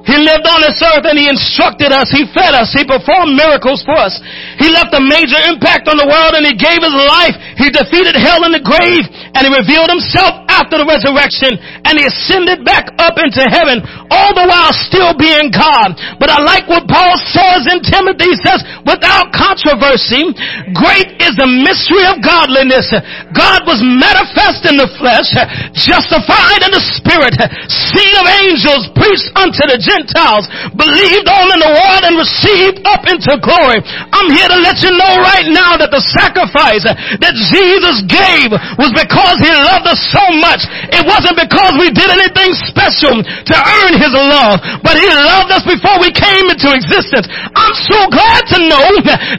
He 0.00 0.16
lived 0.16 0.48
on 0.48 0.64
this 0.64 0.80
earth 0.80 1.04
and 1.06 1.14
he 1.14 1.28
instructed 1.28 1.92
us. 1.92 2.08
He 2.08 2.24
fed 2.32 2.56
us. 2.56 2.72
He 2.72 2.88
performed 2.88 3.36
miracles 3.36 3.84
for 3.84 3.94
us. 3.94 4.16
He 4.56 4.72
left 4.72 4.96
a 4.96 5.02
major 5.02 5.38
impact 5.46 5.86
on 5.86 6.00
the 6.00 6.08
world 6.08 6.34
and 6.34 6.42
he 6.48 6.56
gave 6.56 6.80
his 6.80 6.96
life. 6.96 7.36
He 7.60 7.68
defeated 7.68 8.16
hell 8.16 8.42
in 8.48 8.56
the 8.56 8.64
grave 8.64 9.04
and 9.06 9.42
he 9.44 9.50
revealed 9.52 9.92
himself 9.92 10.49
after 10.60 10.76
the 10.76 10.84
resurrection 10.84 11.56
and 11.88 11.96
he 11.96 12.04
ascended 12.04 12.60
back 12.68 12.92
up 13.00 13.16
into 13.16 13.40
heaven 13.48 13.80
all 14.12 14.36
the 14.36 14.44
while 14.44 14.72
still 14.84 15.16
being 15.16 15.48
God. 15.48 15.96
But 16.20 16.28
I 16.28 16.44
like 16.44 16.68
what 16.68 16.84
Paul 16.84 17.16
says 17.32 17.64
in 17.72 17.80
Timothy. 17.80 18.36
He 18.36 18.38
says, 18.44 18.60
without 18.84 19.32
controversy, 19.32 20.36
great 20.76 21.16
is 21.22 21.34
the 21.40 21.48
mystery 21.48 22.04
of 22.04 22.20
godliness. 22.20 22.92
God 23.32 23.64
was 23.64 23.80
manifest 23.80 24.68
in 24.68 24.76
the 24.76 24.90
flesh, 25.00 25.32
justified 25.72 26.60
in 26.68 26.72
the 26.76 26.84
spirit, 27.00 27.32
seen 27.70 28.12
of 28.20 28.26
angels, 28.44 28.92
preached 28.92 29.32
unto 29.38 29.64
the 29.64 29.80
Gentiles 29.80 30.50
believed 30.74 31.28
on 31.30 31.46
in 31.54 31.60
the 31.62 31.70
world 31.70 32.02
and 32.02 32.14
received 32.18 32.82
up 32.82 33.06
into 33.06 33.38
glory. 33.38 33.78
I'm 33.86 34.28
here 34.34 34.50
to 34.50 34.58
let 34.58 34.82
you 34.82 34.90
know 34.90 35.22
right 35.22 35.46
now 35.46 35.78
that 35.78 35.94
the 35.94 36.02
sacrifice 36.02 36.82
that 36.82 37.34
Jesus 37.54 38.02
gave 38.10 38.50
was 38.74 38.90
because 38.90 39.38
he 39.38 39.50
loved 39.54 39.86
us 39.86 40.00
so 40.10 40.24
much. 40.42 40.49
It 40.90 41.04
wasn't 41.06 41.36
because 41.38 41.76
we 41.78 41.92
did 41.92 42.10
anything 42.10 42.50
special 42.66 43.22
to 43.22 43.54
earn 43.54 43.92
his 44.00 44.12
love, 44.14 44.58
but 44.82 44.96
he 44.98 45.06
loved 45.06 45.52
us 45.54 45.62
before 45.66 46.00
we 46.00 46.10
came 46.10 46.50
into 46.50 46.72
existence. 46.72 47.28
I'm 47.54 47.76
so 47.86 48.00
glad 48.10 48.42
to 48.54 48.58
know 48.66 48.88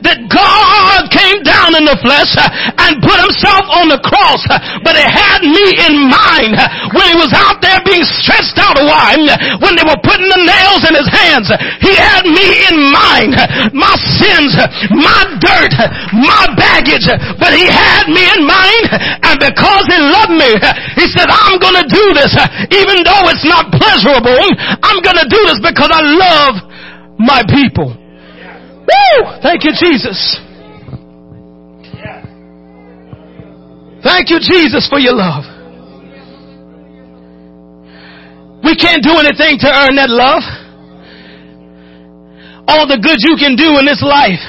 that 0.07 0.17
God 0.31 0.60
in 1.81 1.89
the 1.89 1.97
flesh 2.05 2.29
uh, 2.37 2.45
and 2.85 3.01
put 3.01 3.17
himself 3.17 3.65
on 3.73 3.89
the 3.89 3.97
cross, 4.05 4.45
uh, 4.53 4.61
but 4.85 4.93
it 4.93 5.09
had 5.09 5.41
me 5.41 5.65
in 5.81 6.05
mind 6.05 6.53
uh, 6.53 6.69
when 6.93 7.09
he 7.09 7.17
was 7.17 7.33
out 7.33 7.57
there 7.57 7.81
being 7.81 8.05
stretched 8.21 8.61
out 8.61 8.77
wide, 8.77 9.25
when 9.65 9.73
they 9.73 9.85
were 9.85 9.97
putting 10.05 10.29
the 10.29 10.41
nails 10.45 10.85
in 10.85 10.93
his 10.93 11.09
hands. 11.09 11.49
He 11.81 11.93
had 11.97 12.29
me 12.29 12.47
in 12.69 12.77
mind, 12.93 13.33
my 13.73 13.95
sins, 14.21 14.53
my 14.93 15.21
dirt, 15.41 15.73
my 16.21 16.45
baggage, 16.53 17.09
but 17.41 17.51
he 17.57 17.65
had 17.65 18.05
me 18.13 18.21
in 18.21 18.45
mind 18.45 18.85
and 19.25 19.35
because 19.41 19.85
he 19.89 19.97
loved 19.97 20.35
me, 20.37 20.51
he 21.01 21.05
said, 21.09 21.25
I'm 21.33 21.57
gonna 21.57 21.87
do 21.89 22.05
this 22.13 22.33
even 22.69 23.01
though 23.01 23.25
it's 23.33 23.47
not 23.47 23.73
pleasurable. 23.73 24.37
I'm 24.85 25.01
gonna 25.01 25.25
do 25.25 25.41
this 25.49 25.59
because 25.65 25.89
I 25.89 26.03
love 26.05 26.53
my 27.17 27.41
people. 27.49 27.97
Woo! 28.85 29.17
Thank 29.41 29.63
you, 29.63 29.73
Jesus. 29.73 30.50
Thank 34.03 34.29
you, 34.29 34.39
Jesus, 34.41 34.89
for 34.89 34.97
your 34.97 35.13
love. 35.13 35.45
We 38.65 38.75
can't 38.77 39.01
do 39.01 39.13
anything 39.17 39.57
to 39.61 39.69
earn 39.69 39.97
that 39.97 40.09
love. 40.09 40.45
All 42.69 42.85
the 42.85 42.97
good 42.97 43.17
you 43.21 43.37
can 43.37 43.57
do 43.57 43.77
in 43.77 43.85
this 43.85 44.01
life, 44.05 44.41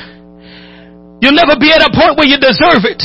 you'll 1.20 1.37
never 1.37 1.57
be 1.57 1.72
at 1.72 1.81
a 1.81 1.92
point 1.92 2.16
where 2.16 2.29
you 2.29 2.37
deserve 2.37 2.85
it. 2.85 3.00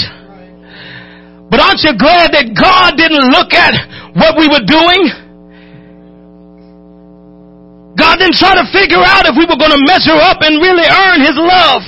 But 1.50 1.64
aren't 1.64 1.84
you 1.84 1.96
glad 1.96 2.36
that 2.36 2.52
God 2.52 3.00
didn't 3.00 3.24
look 3.32 3.56
at 3.56 3.72
what 4.16 4.36
we 4.36 4.52
were 4.52 4.64
doing? 4.68 5.02
God 7.96 8.20
didn't 8.20 8.36
try 8.36 8.54
to 8.60 8.68
figure 8.70 9.02
out 9.02 9.26
if 9.26 9.36
we 9.36 9.48
were 9.48 9.58
going 9.58 9.74
to 9.74 9.84
measure 9.88 10.16
up 10.16 10.44
and 10.44 10.60
really 10.60 10.86
earn 10.86 11.20
His 11.24 11.40
love. 11.40 11.84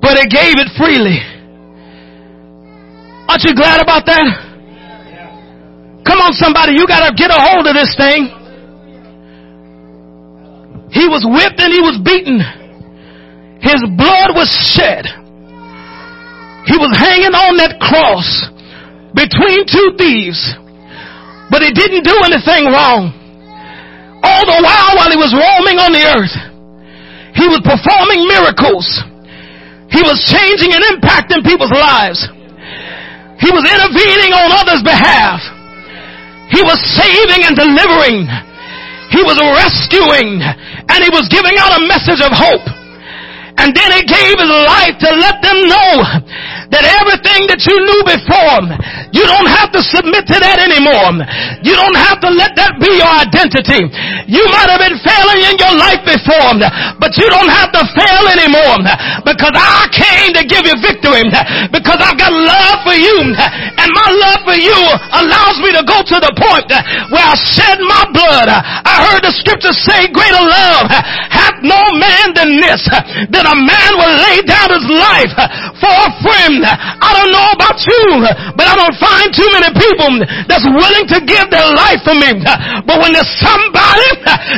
But 0.00 0.18
He 0.18 0.26
gave 0.30 0.62
it 0.62 0.70
freely. 0.78 1.39
Aren't 3.30 3.46
you 3.46 3.54
glad 3.54 3.78
about 3.78 4.02
that? 4.10 4.26
Come 6.02 6.18
on 6.18 6.34
somebody, 6.34 6.74
you 6.74 6.82
gotta 6.82 7.14
get 7.14 7.30
a 7.30 7.38
hold 7.38 7.62
of 7.62 7.78
this 7.78 7.94
thing. 7.94 8.26
He 10.90 11.06
was 11.06 11.22
whipped 11.22 11.62
and 11.62 11.70
he 11.70 11.78
was 11.78 12.02
beaten. 12.02 12.42
His 13.62 13.78
blood 13.94 14.34
was 14.34 14.50
shed. 14.50 15.06
He 16.66 16.74
was 16.74 16.90
hanging 16.98 17.30
on 17.30 17.54
that 17.62 17.78
cross 17.78 18.26
between 19.14 19.62
two 19.62 19.94
thieves. 19.94 20.42
But 21.54 21.62
he 21.62 21.70
didn't 21.70 22.02
do 22.02 22.16
anything 22.26 22.66
wrong. 22.66 23.14
All 24.26 24.42
the 24.42 24.58
while 24.58 24.90
while 24.98 25.10
he 25.14 25.20
was 25.22 25.30
roaming 25.30 25.78
on 25.78 25.94
the 25.94 26.02
earth, 26.18 26.34
he 27.38 27.46
was 27.46 27.62
performing 27.62 28.26
miracles. 28.26 28.90
He 29.94 30.02
was 30.02 30.18
changing 30.26 30.74
and 30.74 30.82
impacting 30.98 31.46
people's 31.46 31.70
lives. 31.70 32.39
He 33.40 33.50
was 33.50 33.64
intervening 33.64 34.32
on 34.36 34.52
others' 34.52 34.84
behalf. 34.84 35.40
He 36.52 36.60
was 36.62 36.78
saving 36.96 37.46
and 37.48 37.56
delivering. 37.56 38.28
He 39.10 39.22
was 39.26 39.38
rescuing 39.40 40.38
and 40.38 40.98
he 41.02 41.10
was 41.10 41.26
giving 41.32 41.56
out 41.58 41.80
a 41.80 41.86
message 41.88 42.20
of 42.22 42.30
hope. 42.30 42.66
And 43.58 43.74
then 43.74 43.90
he 43.92 44.02
gave 44.06 44.36
his 44.38 44.52
life 44.70 44.96
to 45.02 45.10
let 45.18 45.42
them 45.42 45.58
know 45.68 45.90
that 46.70 46.86
everything 46.86 47.50
that 47.50 47.60
you 47.66 47.76
knew 47.82 48.00
before, 48.06 48.62
you 49.10 49.26
don't 49.26 49.50
have 49.50 49.74
to 49.74 49.82
submit 49.82 50.26
to 50.30 50.36
that 50.38 50.62
anymore. 50.62 51.18
You 51.66 51.74
don't 51.74 51.98
have 51.98 52.22
to 52.22 52.30
let 52.30 52.54
that 52.54 52.78
be 52.78 52.90
your 52.94 53.10
identity. 53.10 53.90
You 54.30 54.42
might 54.54 54.70
have 54.70 54.78
been 54.78 54.98
failing 55.02 55.40
in 55.50 55.54
your 55.58 55.74
life 55.74 56.02
before, 56.06 56.54
but 57.02 57.10
you 57.18 57.26
don't 57.26 57.50
have 57.50 57.74
to 57.74 57.82
fail 57.98 58.24
anymore 58.30 58.78
because 59.26 59.54
I 59.54 59.90
came 59.90 60.30
to 60.38 60.42
give 60.46 60.62
you 60.62 60.76
victory 60.78 61.26
because 61.74 61.98
I've 61.98 62.18
got 62.18 62.30
love 62.30 62.86
for 62.86 62.94
you 62.94 63.18
and 63.34 63.88
my 63.90 64.08
love 64.14 64.40
for 64.46 64.58
you 64.58 64.78
allows 65.18 65.58
me 65.58 65.74
to 65.74 65.82
go 65.82 65.98
to 66.06 66.16
the 66.22 66.32
point 66.38 66.70
where 67.10 67.26
I 67.26 67.34
shed 67.34 67.82
my 67.82 68.06
blood. 68.14 68.46
I 68.46 69.10
heard 69.10 69.26
the 69.26 69.34
scripture 69.34 69.74
say 69.74 70.06
greater 70.14 70.44
love 70.44 70.86
hath 71.34 71.58
no 71.66 71.80
man 71.98 72.30
than 72.36 72.56
this, 72.62 72.82
that 73.34 73.44
a 73.46 73.56
man 73.56 73.90
will 73.98 74.14
lay 74.22 74.38
down 74.46 74.68
his 74.70 74.86
life 74.86 75.34
for 75.82 75.90
a 75.90 76.10
friend. 76.22 76.59
I 76.64 77.10
don't 77.16 77.32
know 77.32 77.48
about 77.56 77.78
you, 77.80 78.04
but 78.56 78.66
I 78.66 78.74
don't 78.76 78.96
find 79.00 79.28
too 79.32 79.48
many 79.52 79.70
people 79.76 80.10
that's 80.46 80.66
willing 80.66 81.06
to 81.14 81.18
give 81.24 81.48
their 81.50 81.68
life 81.74 82.02
for 82.04 82.16
me. 82.16 82.36
But 82.86 82.96
when 83.00 83.12
there's 83.16 83.32
somebody 83.40 84.08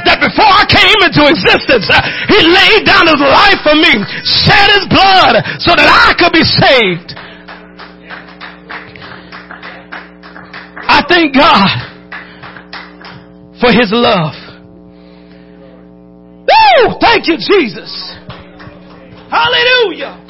that 0.07 0.19
before 0.23 0.51
I 0.51 0.65
came 0.67 0.99
into 1.03 1.23
existence, 1.27 1.87
he 2.31 2.39
laid 2.43 2.87
down 2.87 3.07
his 3.07 3.23
life 3.23 3.61
for 3.63 3.77
me, 3.77 3.93
shed 4.25 4.69
his 4.79 4.87
blood 4.91 5.41
so 5.63 5.75
that 5.75 5.89
I 5.89 6.15
could 6.19 6.33
be 6.33 6.45
saved. 6.45 7.15
I 10.85 11.03
thank 11.09 11.35
God 11.35 11.69
for 13.61 13.73
his 13.73 13.91
love. 13.93 14.35
Woo! 16.43 16.99
Thank 17.01 17.29
you, 17.29 17.37
Jesus. 17.39 17.91
Hallelujah. 19.31 20.22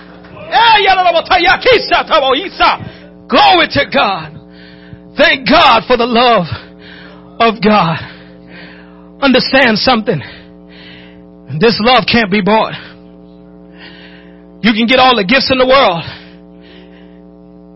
Glory 3.29 3.69
to 3.73 3.85
God. 3.89 4.37
Thank 5.17 5.49
God 5.49 5.85
for 5.89 5.97
the 5.97 6.07
love 6.07 6.47
of 7.41 7.63
God. 7.65 7.99
Understand 9.23 9.79
something. 9.79 10.21
This 11.61 11.79
love 11.81 12.05
can't 12.11 12.31
be 12.31 12.41
bought. 12.41 12.75
You 14.63 14.73
can 14.73 14.87
get 14.87 14.99
all 14.99 15.17
the 15.17 15.25
gifts 15.25 15.51
in 15.51 15.59
the 15.59 15.67
world, 15.67 16.05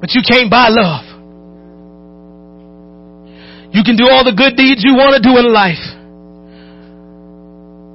but 0.00 0.12
you 0.14 0.22
can't 0.26 0.50
buy 0.50 0.68
love. 0.68 1.04
You 3.74 3.82
can 3.84 3.96
do 3.96 4.08
all 4.08 4.24
the 4.24 4.32
good 4.32 4.56
deeds 4.56 4.82
you 4.84 4.94
want 4.94 5.16
to 5.16 5.22
do 5.22 5.36
in 5.36 5.52
life, 5.52 5.84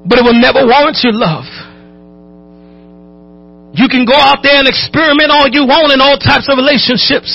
but 0.06 0.20
it 0.20 0.24
will 0.24 0.39
never 0.39 0.65
warrant 0.65 0.98
your 1.02 1.13
love. 1.13 1.46
You 3.72 3.88
can 3.88 4.04
go 4.04 4.16
out 4.16 4.44
there 4.44 4.60
and 4.60 4.68
experiment 4.68 5.32
all 5.32 5.48
you 5.48 5.64
want 5.64 5.96
in 5.96 6.04
all 6.04 6.20
types 6.20 6.52
of 6.52 6.60
relationships. 6.60 7.32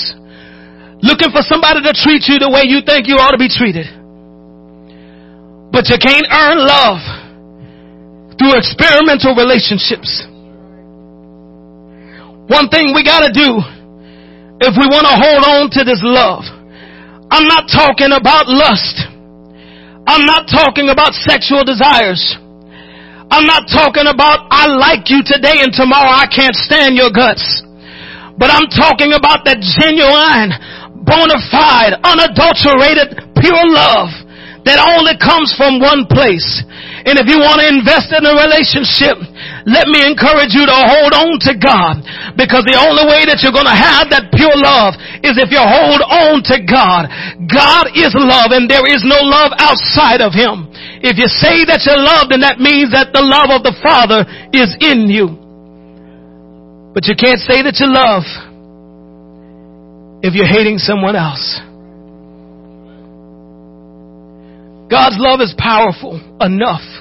Looking 1.01 1.33
for 1.33 1.41
somebody 1.41 1.81
to 1.81 1.93
treat 1.93 2.25
you 2.29 2.37
the 2.37 2.49
way 2.49 2.65
you 2.69 2.81
think 2.85 3.09
you 3.09 3.17
ought 3.17 3.33
to 3.33 3.41
be 3.41 3.49
treated. 3.49 3.89
But 5.73 5.89
you 5.89 5.97
can't 5.97 6.25
earn 6.29 6.57
love 6.61 7.01
through 8.37 8.53
experimental 8.57 9.33
relationships. 9.33 10.09
One 12.47 12.69
thing 12.69 12.93
we 12.93 13.01
gotta 13.03 13.33
do 13.33 13.59
if 14.57 14.73
we 14.73 14.85
want 14.89 15.05
to 15.05 15.13
hold 15.13 15.43
on 15.45 15.69
to 15.77 15.81
this 15.85 16.01
love, 16.01 16.41
I'm 17.29 17.45
not 17.45 17.69
talking 17.69 18.09
about 18.09 18.49
lust. 18.49 19.05
I'm 20.07 20.25
not 20.25 20.47
talking 20.49 20.89
about 20.89 21.13
sexual 21.13 21.65
desires. 21.65 22.23
I'm 23.29 23.43
not 23.45 23.67
talking 23.67 24.07
about 24.07 24.47
I 24.47 24.71
like 24.71 25.11
you 25.11 25.19
today 25.23 25.59
and 25.59 25.73
tomorrow 25.75 26.09
I 26.09 26.27
can't 26.31 26.55
stand 26.55 26.95
your 26.95 27.11
guts. 27.11 27.43
But 28.39 28.53
I'm 28.53 28.69
talking 28.71 29.11
about 29.11 29.43
that 29.49 29.59
genuine, 29.59 30.53
bona 31.03 31.39
fide, 31.49 31.97
unadulterated, 32.05 33.33
pure 33.35 33.65
love 33.67 34.13
that 34.63 34.83
only 34.83 35.15
comes 35.19 35.55
from 35.55 35.79
one 35.79 36.05
place. 36.11 36.45
And 37.07 37.15
if 37.15 37.31
you 37.31 37.39
want 37.39 37.63
to 37.63 37.67
invest 37.71 38.11
in 38.11 38.19
a 38.27 38.35
relationship, 38.35 39.15
let 39.63 39.87
me 39.87 40.03
encourage 40.03 40.51
you 40.51 40.67
to 40.67 40.75
hold 40.75 41.15
on 41.15 41.39
to 41.47 41.55
God 41.55 42.03
because 42.35 42.67
the 42.67 42.75
only 42.75 43.07
way 43.07 43.23
that 43.23 43.39
you're 43.39 43.55
going 43.55 43.67
to 43.67 43.79
have 43.79 44.11
that 44.11 44.27
pure 44.35 44.51
love 44.59 44.99
is 45.23 45.39
if 45.39 45.47
you 45.47 45.63
hold 45.63 46.03
on 46.03 46.43
to 46.51 46.59
God. 46.67 47.07
God 47.47 47.95
is 47.95 48.11
love 48.11 48.51
and 48.51 48.67
there 48.67 48.83
is 48.83 49.07
no 49.07 49.23
love 49.23 49.55
outside 49.55 50.19
of 50.19 50.35
Him. 50.35 50.67
If 50.99 51.15
you 51.15 51.31
say 51.31 51.63
that 51.63 51.87
you're 51.87 51.95
loved, 51.95 52.35
then 52.35 52.43
that 52.43 52.59
means 52.59 52.91
that 52.91 53.15
the 53.15 53.23
love 53.23 53.55
of 53.55 53.63
the 53.63 53.75
Father 53.79 54.27
is 54.51 54.75
in 54.83 55.07
you. 55.07 55.31
But 56.91 57.07
you 57.07 57.15
can't 57.15 57.39
say 57.39 57.63
that 57.63 57.79
you 57.79 57.87
love 57.87 58.27
if 60.27 60.35
you're 60.35 60.43
hating 60.43 60.75
someone 60.75 61.15
else. 61.15 61.63
God's 64.91 65.15
love 65.19 65.39
is 65.39 65.55
powerful 65.55 66.19
enough 66.41 66.96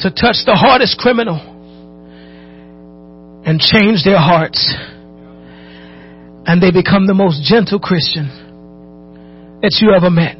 to 0.00 0.10
touch 0.10 0.44
the 0.46 0.56
hardest 0.56 0.98
criminal 0.98 1.38
and 3.44 3.60
change 3.60 4.04
their 4.04 4.18
hearts. 4.18 4.60
And 6.46 6.62
they 6.62 6.70
become 6.72 7.06
the 7.06 7.14
most 7.14 7.42
gentle 7.44 7.78
Christian 7.78 8.28
that 9.62 9.76
you 9.80 9.92
ever 9.92 10.10
met. 10.10 10.36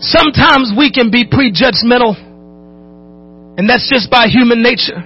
Sometimes 0.00 0.70
we 0.78 0.94
can 0.94 1.10
be 1.10 1.26
prejudgmental, 1.26 2.14
and 3.58 3.68
that's 3.68 3.90
just 3.90 4.10
by 4.10 4.30
human 4.30 4.62
nature. 4.62 5.02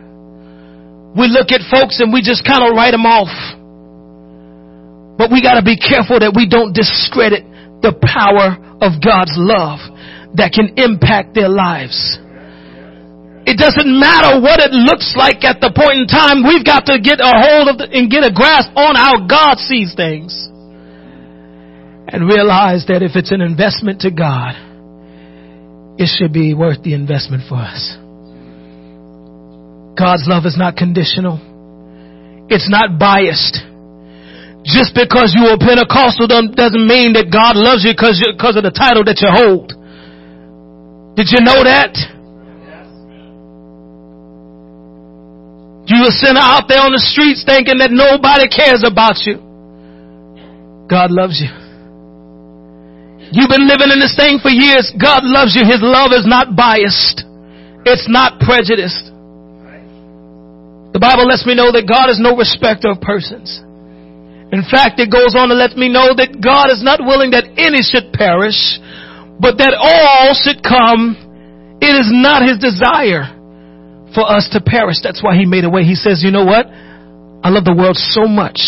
We 1.16 1.28
look 1.28 1.48
at 1.52 1.64
folks 1.72 2.00
and 2.00 2.12
we 2.12 2.20
just 2.20 2.44
kind 2.44 2.64
of 2.64 2.76
write 2.76 2.92
them 2.92 3.08
off. 3.08 3.32
But 5.16 5.32
we 5.32 5.40
got 5.40 5.60
to 5.60 5.64
be 5.64 5.76
careful 5.76 6.20
that 6.20 6.32
we 6.36 6.48
don't 6.48 6.72
discredit 6.72 7.44
the 7.80 7.92
power 8.00 8.56
of 8.80 9.00
God's 9.00 9.36
love 9.36 9.80
that 10.36 10.52
can 10.52 10.76
impact 10.76 11.34
their 11.34 11.48
lives. 11.48 11.96
It 13.42 13.58
doesn't 13.58 13.90
matter 13.90 14.38
what 14.38 14.62
it 14.62 14.70
looks 14.70 15.18
like 15.18 15.42
at 15.42 15.58
the 15.58 15.74
point 15.74 15.98
in 15.98 16.06
time. 16.06 16.46
We've 16.46 16.62
got 16.62 16.86
to 16.86 17.02
get 17.02 17.18
a 17.18 17.32
hold 17.34 17.74
of 17.74 17.76
the, 17.82 17.90
and 17.90 18.06
get 18.06 18.22
a 18.22 18.30
grasp 18.30 18.70
on 18.78 18.94
how 18.94 19.26
God 19.26 19.58
sees 19.58 19.94
things. 19.98 20.30
And 22.06 22.28
realize 22.28 22.86
that 22.86 23.02
if 23.02 23.18
it's 23.18 23.32
an 23.32 23.40
investment 23.40 24.02
to 24.06 24.10
God, 24.10 24.54
it 25.98 26.06
should 26.06 26.32
be 26.32 26.54
worth 26.54 26.82
the 26.86 26.94
investment 26.94 27.42
for 27.48 27.58
us. 27.58 27.98
God's 29.98 30.24
love 30.30 30.46
is 30.46 30.54
not 30.54 30.78
conditional. 30.78 31.42
It's 32.46 32.70
not 32.70 32.94
biased. 32.98 33.58
Just 34.62 34.94
because 34.94 35.34
you 35.34 35.50
are 35.50 35.58
Pentecostal 35.58 36.30
doesn't 36.30 36.86
mean 36.86 37.18
that 37.18 37.34
God 37.34 37.58
loves 37.58 37.82
you 37.82 37.90
because 37.90 38.22
because 38.22 38.54
of 38.54 38.62
the 38.62 38.70
title 38.70 39.02
that 39.02 39.18
you 39.18 39.26
hold. 39.26 39.74
Did 41.18 41.34
you 41.34 41.42
know 41.42 41.66
that? 41.66 42.21
You 45.82 45.98
a 46.06 46.14
sinner 46.14 46.38
out 46.38 46.70
there 46.70 46.78
on 46.78 46.94
the 46.94 47.02
streets 47.02 47.42
thinking 47.42 47.82
that 47.82 47.90
nobody 47.90 48.46
cares 48.46 48.86
about 48.86 49.18
you. 49.26 49.42
God 50.86 51.10
loves 51.10 51.42
you. 51.42 51.50
You've 53.34 53.50
been 53.50 53.66
living 53.66 53.90
in 53.90 53.98
this 53.98 54.14
thing 54.14 54.38
for 54.38 54.52
years. 54.52 54.94
God 54.94 55.26
loves 55.26 55.58
you. 55.58 55.66
His 55.66 55.82
love 55.82 56.14
is 56.14 56.22
not 56.22 56.54
biased. 56.54 57.26
It's 57.82 58.06
not 58.06 58.38
prejudiced. 58.38 59.10
The 60.94 61.00
Bible 61.02 61.26
lets 61.26 61.42
me 61.48 61.58
know 61.58 61.72
that 61.72 61.88
God 61.88 62.12
is 62.12 62.20
no 62.20 62.36
respecter 62.36 62.92
of 62.92 63.00
persons. 63.00 63.50
In 64.52 64.62
fact, 64.68 65.00
it 65.00 65.10
goes 65.10 65.34
on 65.34 65.48
to 65.48 65.56
let 65.56 65.74
me 65.74 65.88
know 65.88 66.12
that 66.14 66.38
God 66.38 66.68
is 66.68 66.84
not 66.84 67.00
willing 67.00 67.32
that 67.32 67.48
any 67.56 67.80
should 67.80 68.12
perish, 68.12 68.78
but 69.40 69.56
that 69.58 69.72
all 69.74 70.36
should 70.36 70.62
come. 70.62 71.16
It 71.80 71.90
is 71.96 72.12
not 72.12 72.44
His 72.44 72.60
desire 72.60 73.41
for 74.14 74.28
us 74.28 74.48
to 74.52 74.60
perish. 74.60 74.96
That's 75.02 75.22
why 75.22 75.36
He 75.36 75.46
made 75.46 75.64
a 75.64 75.70
way. 75.70 75.84
He 75.84 75.94
says, 75.94 76.22
you 76.22 76.30
know 76.30 76.44
what? 76.44 76.66
I 76.66 77.48
love 77.48 77.64
the 77.64 77.74
world 77.74 77.96
so 77.96 78.26
much. 78.26 78.60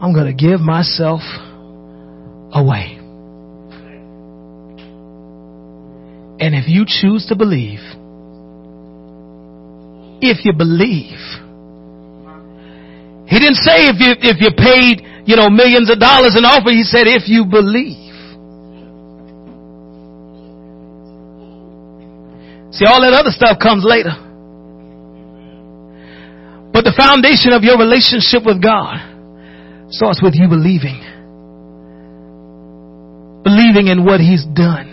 I'm 0.00 0.12
going 0.12 0.26
to 0.26 0.34
give 0.34 0.60
myself 0.60 1.20
away. 2.52 2.98
And 6.38 6.54
if 6.54 6.68
you 6.68 6.84
choose 6.86 7.26
to 7.28 7.36
believe, 7.36 7.80
if 10.20 10.44
you 10.44 10.52
believe, 10.52 11.16
he 13.26 13.38
didn't 13.40 13.58
say 13.58 13.90
if 13.90 13.96
you, 13.98 14.14
if 14.20 14.40
you 14.40 14.50
paid, 14.54 15.02
you 15.26 15.34
know, 15.34 15.50
millions 15.50 15.90
of 15.90 15.98
dollars 15.98 16.36
in 16.38 16.44
offer. 16.44 16.70
He 16.70 16.84
said 16.84 17.10
if 17.10 17.26
you 17.26 17.44
believe. 17.44 18.05
See, 22.76 22.84
all 22.84 23.00
that 23.00 23.16
other 23.16 23.32
stuff 23.32 23.56
comes 23.56 23.84
later. 23.88 24.12
But 26.72 26.84
the 26.84 26.92
foundation 26.92 27.56
of 27.56 27.64
your 27.64 27.80
relationship 27.80 28.44
with 28.44 28.60
God 28.60 29.00
starts 29.88 30.20
with 30.20 30.36
you 30.36 30.48
believing. 30.48 31.00
Believing 33.48 33.88
in 33.88 34.04
what 34.04 34.20
He's 34.20 34.44
done. 34.44 34.92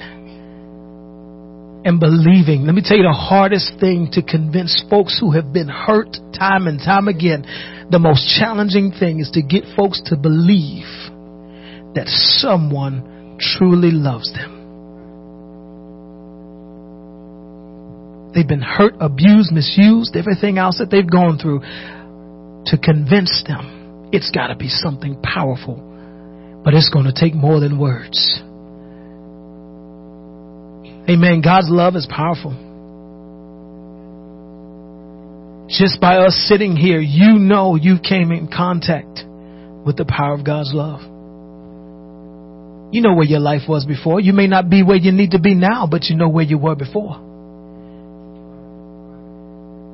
And 1.84 2.00
believing. 2.00 2.63
Let 2.63 2.76
me 2.76 2.82
tell 2.82 2.96
you 2.96 3.04
the 3.04 3.12
hardest 3.12 3.76
thing 3.82 4.08
to 4.15 4.24
convince 4.24 4.72
folks 4.89 5.19
who 5.19 5.32
have 5.32 5.52
been 5.52 5.67
hurt 5.67 6.15
time 6.32 6.67
and 6.67 6.80
time 6.80 7.10
again 7.10 7.43
the 7.91 8.00
most 8.00 8.39
challenging 8.39 8.91
thing 8.91 9.19
is 9.19 9.30
to 9.32 9.41
get 9.41 9.65
folks 9.76 10.02
to 10.06 10.15
believe 10.15 10.88
that 11.93 12.08
someone 12.08 13.38
truly 13.39 13.91
loves 13.91 14.32
them. 14.34 14.62
They've 18.34 18.48
been 18.48 18.62
hurt, 18.62 18.96
abused, 19.00 19.52
misused, 19.52 20.15
everything 20.15 20.58
else 20.58 20.80
that 20.80 20.89
they've 20.89 21.10
gone 21.10 21.38
through. 21.38 21.62
To 22.67 22.78
convince 22.78 23.43
them, 23.46 24.10
it's 24.12 24.32
got 24.32 24.48
to 24.48 24.56
be 24.56 24.69
something 24.69 25.22
powerful, 25.22 25.76
but 26.63 26.74
it's 26.74 26.89
going 26.89 27.06
to 27.06 27.13
take 27.13 27.36
more 27.36 27.60
than 27.60 27.78
words. 27.78 28.41
Amen. 31.10 31.41
God's 31.41 31.69
love 31.69 31.96
is 31.96 32.08
powerful. 32.10 32.52
Just 35.67 36.00
by 36.00 36.17
us 36.17 36.36
sitting 36.48 36.76
here, 36.76 37.00
you 37.00 37.39
know 37.39 37.76
you 37.76 37.98
came 38.00 38.32
in 38.32 38.48
contact 38.48 39.26
with 39.86 39.98
the 39.98 40.06
power 40.06 40.34
of 40.34 40.46
God's 40.46 40.72
love. 40.74 41.02
You 42.93 43.02
know 43.02 43.15
where 43.15 43.26
your 43.26 43.39
life 43.39 43.63
was 43.67 43.86
before. 43.86 44.19
You 44.19 44.34
may 44.34 44.48
not 44.48 44.69
be 44.69 44.84
where 44.84 44.98
you 44.98 45.12
need 45.12 45.32
to 45.32 45.39
be 45.39 45.56
now, 45.56 45.88
but 45.89 46.06
you 46.06 46.15
know 46.15 46.30
where 46.30 46.43
you 46.46 46.58
were 46.58 46.76
before. 46.76 47.33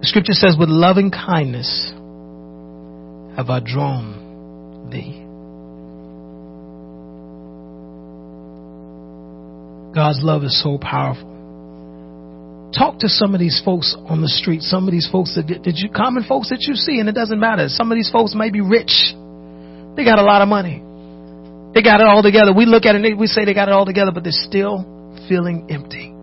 The 0.02 0.08
scripture 0.08 0.34
says, 0.34 0.56
with 0.58 0.70
loving 0.70 1.12
kindness 1.12 1.92
have 3.36 3.50
I 3.50 3.60
drawn 3.60 4.90
thee. 4.92 5.26
God's 9.94 10.20
love 10.22 10.44
is 10.44 10.62
so 10.64 10.78
powerful. 10.78 11.28
Talk 12.78 13.00
to 13.00 13.10
some 13.10 13.34
of 13.34 13.40
these 13.40 13.62
folks 13.66 13.96
on 14.08 14.22
the 14.22 14.30
street, 14.30 14.62
some 14.62 14.88
of 14.88 14.92
these 14.92 15.10
folks 15.12 15.36
that, 15.36 15.48
that 15.48 15.76
you, 15.76 15.90
common 15.90 16.24
folks 16.24 16.50
that 16.50 16.62
you 16.62 16.76
see, 16.76 17.00
and 17.00 17.10
it 17.10 17.16
doesn't 17.16 17.40
matter. 17.40 17.68
Some 17.68 17.92
of 17.92 17.98
these 17.98 18.10
folks 18.12 18.36
may 18.36 18.52
be 18.52 18.62
rich. 18.62 19.14
They 19.96 20.06
got 20.06 20.20
a 20.20 20.24
lot 20.24 20.42
of 20.42 20.48
money. 20.48 20.84
They 21.74 21.82
got 21.82 22.00
it 22.00 22.08
all 22.08 22.22
together. 22.22 22.54
We 22.54 22.66
look 22.66 22.86
at 22.86 22.96
it 22.96 23.04
and 23.04 23.20
we 23.20 23.28
say 23.28 23.44
they 23.46 23.54
got 23.54 23.68
it 23.68 23.74
all 23.74 23.86
together, 23.86 24.12
but 24.14 24.24
they're 24.24 24.32
still 24.32 24.86
feeling 25.28 25.68
empty. 25.70 26.14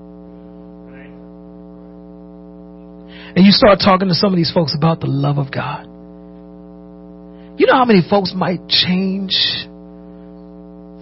And 3.36 3.44
you 3.44 3.52
start 3.52 3.80
talking 3.84 4.08
to 4.08 4.14
some 4.14 4.32
of 4.32 4.36
these 4.38 4.50
folks 4.50 4.74
about 4.74 5.00
the 5.00 5.06
love 5.06 5.36
of 5.36 5.52
God. 5.52 5.84
You 7.60 7.66
know 7.66 7.74
how 7.74 7.84
many 7.84 8.00
folks 8.08 8.32
might 8.34 8.66
change 8.66 9.36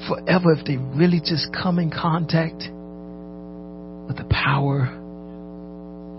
forever 0.09 0.53
if 0.53 0.67
they 0.67 0.77
really 0.77 1.21
just 1.21 1.53
come 1.53 1.79
in 1.79 1.91
contact 1.91 2.59
with 4.09 4.17
the 4.19 4.27
power 4.29 4.91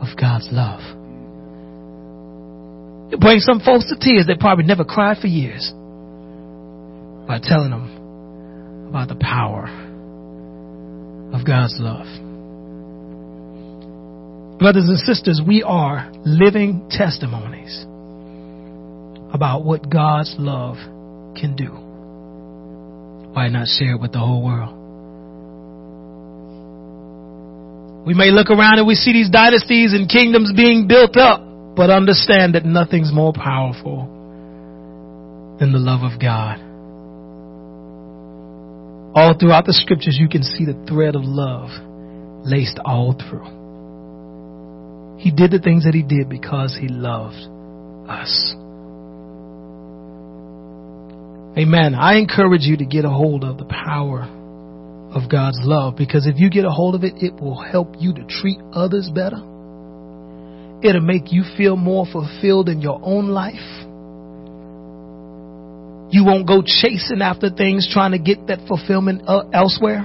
of 0.01 0.07
God's 0.17 0.47
love. 0.51 0.79
You 3.11 3.17
bring 3.17 3.39
some 3.39 3.59
folks 3.59 3.85
to 3.89 3.97
tears 3.99 4.27
that 4.27 4.39
probably 4.39 4.63
never 4.63 4.85
cried 4.85 5.17
for 5.17 5.27
years 5.27 5.69
by 7.27 7.39
telling 7.43 7.71
them 7.71 8.87
about 8.89 9.09
the 9.09 9.15
power 9.15 9.67
of 11.33 11.45
God's 11.45 11.75
love. 11.77 12.07
Brothers 14.57 14.87
and 14.87 14.97
sisters, 14.99 15.41
we 15.45 15.63
are 15.63 16.09
living 16.23 16.87
testimonies 16.89 17.85
about 19.33 19.65
what 19.65 19.89
God's 19.89 20.33
love 20.39 20.77
can 21.35 21.57
do, 21.57 21.67
why 23.33 23.49
not 23.49 23.67
share 23.67 23.95
it 23.95 24.01
with 24.01 24.13
the 24.13 24.19
whole 24.19 24.41
world? 24.41 24.73
We 28.07 28.13
may 28.13 28.31
look 28.31 28.49
around 28.49 28.77
and 28.77 28.87
we 28.87 28.95
see 28.95 29.11
these 29.11 29.29
dynasties 29.29 29.91
and 29.91 30.07
kingdoms 30.07 30.53
being 30.55 30.87
built 30.87 31.17
up, 31.17 31.41
but 31.75 31.89
understand 31.89 32.55
that 32.55 32.63
nothing's 32.63 33.11
more 33.11 33.33
powerful 33.33 34.07
than 35.59 35.73
the 35.73 35.79
love 35.79 36.03
of 36.03 36.17
God. 36.17 36.59
All 39.17 39.33
throughout 39.37 39.65
the 39.65 39.73
scriptures, 39.73 40.15
you 40.17 40.29
can 40.29 40.43
see 40.43 40.63
the 40.63 40.85
thread 40.87 41.15
of 41.15 41.23
love 41.25 41.71
laced 42.45 42.79
all 42.85 43.13
through. 43.19 43.64
He 45.17 45.31
did 45.31 45.51
the 45.51 45.59
things 45.59 45.85
that 45.85 45.93
he 45.93 46.03
did 46.03 46.29
because 46.29 46.77
he 46.79 46.87
loved 46.87 47.35
us. 48.09 48.53
Amen. 51.57 51.95
I 51.95 52.17
encourage 52.17 52.63
you 52.63 52.77
to 52.77 52.85
get 52.85 53.05
a 53.05 53.09
hold 53.09 53.43
of 53.43 53.57
the 53.57 53.65
power 53.65 54.23
of 55.15 55.31
God's 55.31 55.59
love 55.61 55.95
because 55.95 56.27
if 56.27 56.37
you 56.37 56.49
get 56.49 56.65
a 56.65 56.69
hold 56.69 56.95
of 56.95 57.03
it, 57.05 57.13
it 57.23 57.33
will 57.33 57.55
help 57.55 57.95
you 57.97 58.13
to 58.13 58.25
treat 58.27 58.59
others 58.73 59.09
better. 59.13 59.37
It'll 60.83 61.01
make 61.01 61.31
you 61.31 61.43
feel 61.55 61.77
more 61.77 62.05
fulfilled 62.05 62.67
in 62.67 62.81
your 62.81 62.99
own 63.01 63.29
life. 63.29 63.55
You 66.11 66.25
won't 66.25 66.45
go 66.45 66.61
chasing 66.61 67.21
after 67.21 67.49
things 67.49 67.89
trying 67.91 68.11
to 68.11 68.19
get 68.19 68.47
that 68.47 68.67
fulfillment 68.67 69.23
uh, 69.25 69.47
elsewhere. 69.53 70.01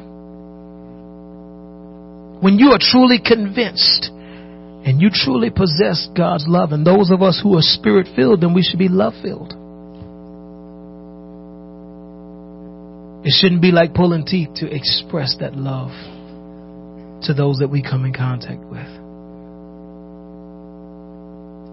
When 2.40 2.58
you 2.58 2.70
are 2.70 2.78
truly 2.80 3.18
convinced 3.18 4.10
and 4.84 5.00
you 5.00 5.10
truly 5.12 5.50
possess 5.50 6.08
God's 6.16 6.46
love, 6.48 6.72
and 6.72 6.86
those 6.86 7.10
of 7.10 7.22
us 7.22 7.40
who 7.42 7.56
are 7.56 7.62
spirit 7.62 8.08
filled, 8.16 8.40
then 8.40 8.54
we 8.54 8.62
should 8.62 8.78
be 8.78 8.88
love 8.88 9.12
filled. 9.22 9.52
It 13.22 13.32
shouldn't 13.38 13.60
be 13.60 13.70
like 13.70 13.92
pulling 13.92 14.24
teeth 14.24 14.54
to 14.56 14.74
express 14.74 15.36
that 15.40 15.54
love 15.54 15.90
to 17.24 17.34
those 17.34 17.58
that 17.58 17.68
we 17.68 17.82
come 17.82 18.06
in 18.06 18.14
contact 18.14 18.64
with. 18.64 18.88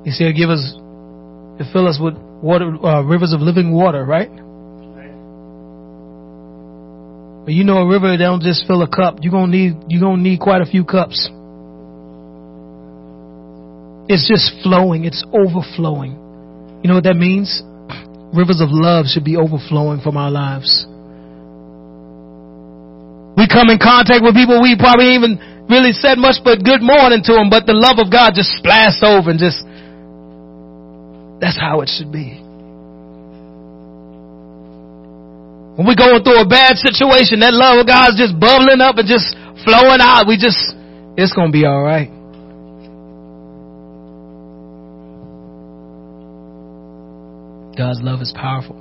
You 0.06 0.12
see, 0.12 0.32
give 0.34 0.50
us, 0.50 0.76
to 1.60 1.70
fill 1.72 1.88
us 1.88 2.00
with 2.02 2.16
water, 2.18 2.76
uh, 2.86 3.02
rivers 3.02 3.32
of 3.34 3.40
living 3.40 3.74
water, 3.74 4.04
right? 4.04 4.30
But 7.48 7.54
you 7.54 7.64
know, 7.64 7.78
a 7.78 7.88
river 7.88 8.10
they 8.12 8.18
don't 8.18 8.42
just 8.42 8.68
fill 8.68 8.82
a 8.82 8.90
cup. 8.90 9.20
You're 9.22 9.32
gonna 9.32 9.50
need 9.50 9.78
you're 9.88 10.02
gonna 10.02 10.22
need 10.22 10.42
quite 10.42 10.62
a 10.62 10.66
few 10.66 10.84
cups. 10.84 11.30
It's 14.08 14.28
just 14.28 14.64
flowing. 14.64 15.06
It's 15.06 15.24
overflowing. 15.34 16.16
You 16.84 16.88
know 16.88 16.96
what 16.96 17.04
that 17.04 17.20
means? 17.20 17.62
Rivers 18.34 18.62
of 18.62 18.72
love 18.72 19.06
should 19.08 19.26
be 19.26 19.36
overflowing 19.36 20.02
from 20.02 20.16
our 20.16 20.32
lives. 20.32 20.86
We 23.38 23.46
come 23.46 23.70
in 23.70 23.78
contact 23.78 24.26
with 24.26 24.34
people 24.34 24.62
we 24.64 24.74
probably 24.80 25.14
even 25.14 25.38
really 25.70 25.94
said 25.94 26.18
much 26.18 26.42
but 26.44 26.64
good 26.64 26.82
morning 26.82 27.22
to 27.22 27.34
them, 27.38 27.52
but 27.52 27.68
the 27.68 27.76
love 27.76 28.00
of 28.02 28.10
God 28.10 28.34
just 28.34 28.50
splashed 28.58 29.04
over 29.04 29.30
and 29.30 29.38
just 29.38 29.62
that's 31.40 31.60
how 31.60 31.82
it 31.82 31.90
should 31.92 32.12
be. 32.12 32.42
When 35.78 35.86
we're 35.86 35.94
going 35.94 36.24
through 36.26 36.42
a 36.42 36.50
bad 36.50 36.82
situation, 36.82 37.46
that 37.46 37.54
love 37.54 37.78
of 37.78 37.86
God's 37.86 38.18
just 38.18 38.34
bubbling 38.34 38.82
up 38.82 38.98
and 38.98 39.06
just 39.06 39.38
flowing 39.62 40.02
out. 40.02 40.26
We 40.26 40.42
just, 40.42 40.58
it's 41.14 41.34
going 41.38 41.54
to 41.54 41.54
be 41.54 41.70
all 41.70 41.86
right. 41.86 42.10
God's 47.78 48.02
love 48.02 48.22
is 48.22 48.34
powerful. 48.36 48.76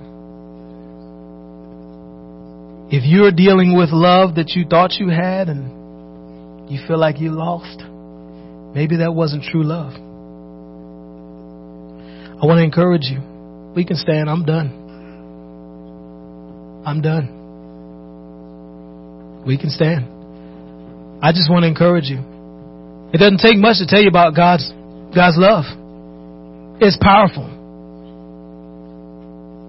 If 2.91 3.05
you're 3.05 3.33
dealing 3.33 3.77
with 3.77 3.91
love 3.91 4.37
that 4.37 4.53
you 4.53 4.65
thought 4.65 4.93
you 4.99 5.11
had 5.11 5.49
and 5.49 6.71
you 6.71 6.79
feel 6.87 6.99
like 6.99 7.21
you 7.21 7.31
lost, 7.33 7.83
maybe 8.75 8.97
that 8.99 9.13
wasn't 9.13 9.43
true 9.43 9.65
love. 9.65 9.93
I 12.41 12.47
want 12.47 12.59
to 12.59 12.65
encourage 12.65 13.05
you. 13.05 13.21
We 13.75 13.85
can 13.85 13.97
stand. 13.97 14.31
I'm 14.31 14.45
done. 14.45 14.71
I'm 16.87 17.03
done. 17.03 17.33
We 19.45 19.59
can 19.59 19.71
stand. 19.71 20.07
I 21.23 21.33
just 21.33 21.51
want 21.51 21.65
to 21.65 21.69
encourage 21.69 22.07
you. 22.07 22.19
It 23.13 23.19
doesn't 23.19 23.39
take 23.39 23.59
much 23.59 23.79
to 23.79 23.87
tell 23.87 24.01
you 24.01 24.09
about 24.09 24.35
God's 24.35 24.71
God's 25.15 25.37
love. 25.37 25.65
It's 26.81 26.97
powerful. 27.01 27.56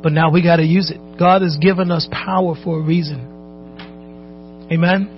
But 0.01 0.11
now 0.13 0.29
we 0.31 0.43
got 0.43 0.57
to 0.57 0.63
use 0.63 0.91
it. 0.91 0.99
God 1.17 1.41
has 1.41 1.57
given 1.57 1.91
us 1.91 2.07
power 2.11 2.55
for 2.63 2.79
a 2.79 2.81
reason. 2.81 4.67
Amen. 4.71 5.16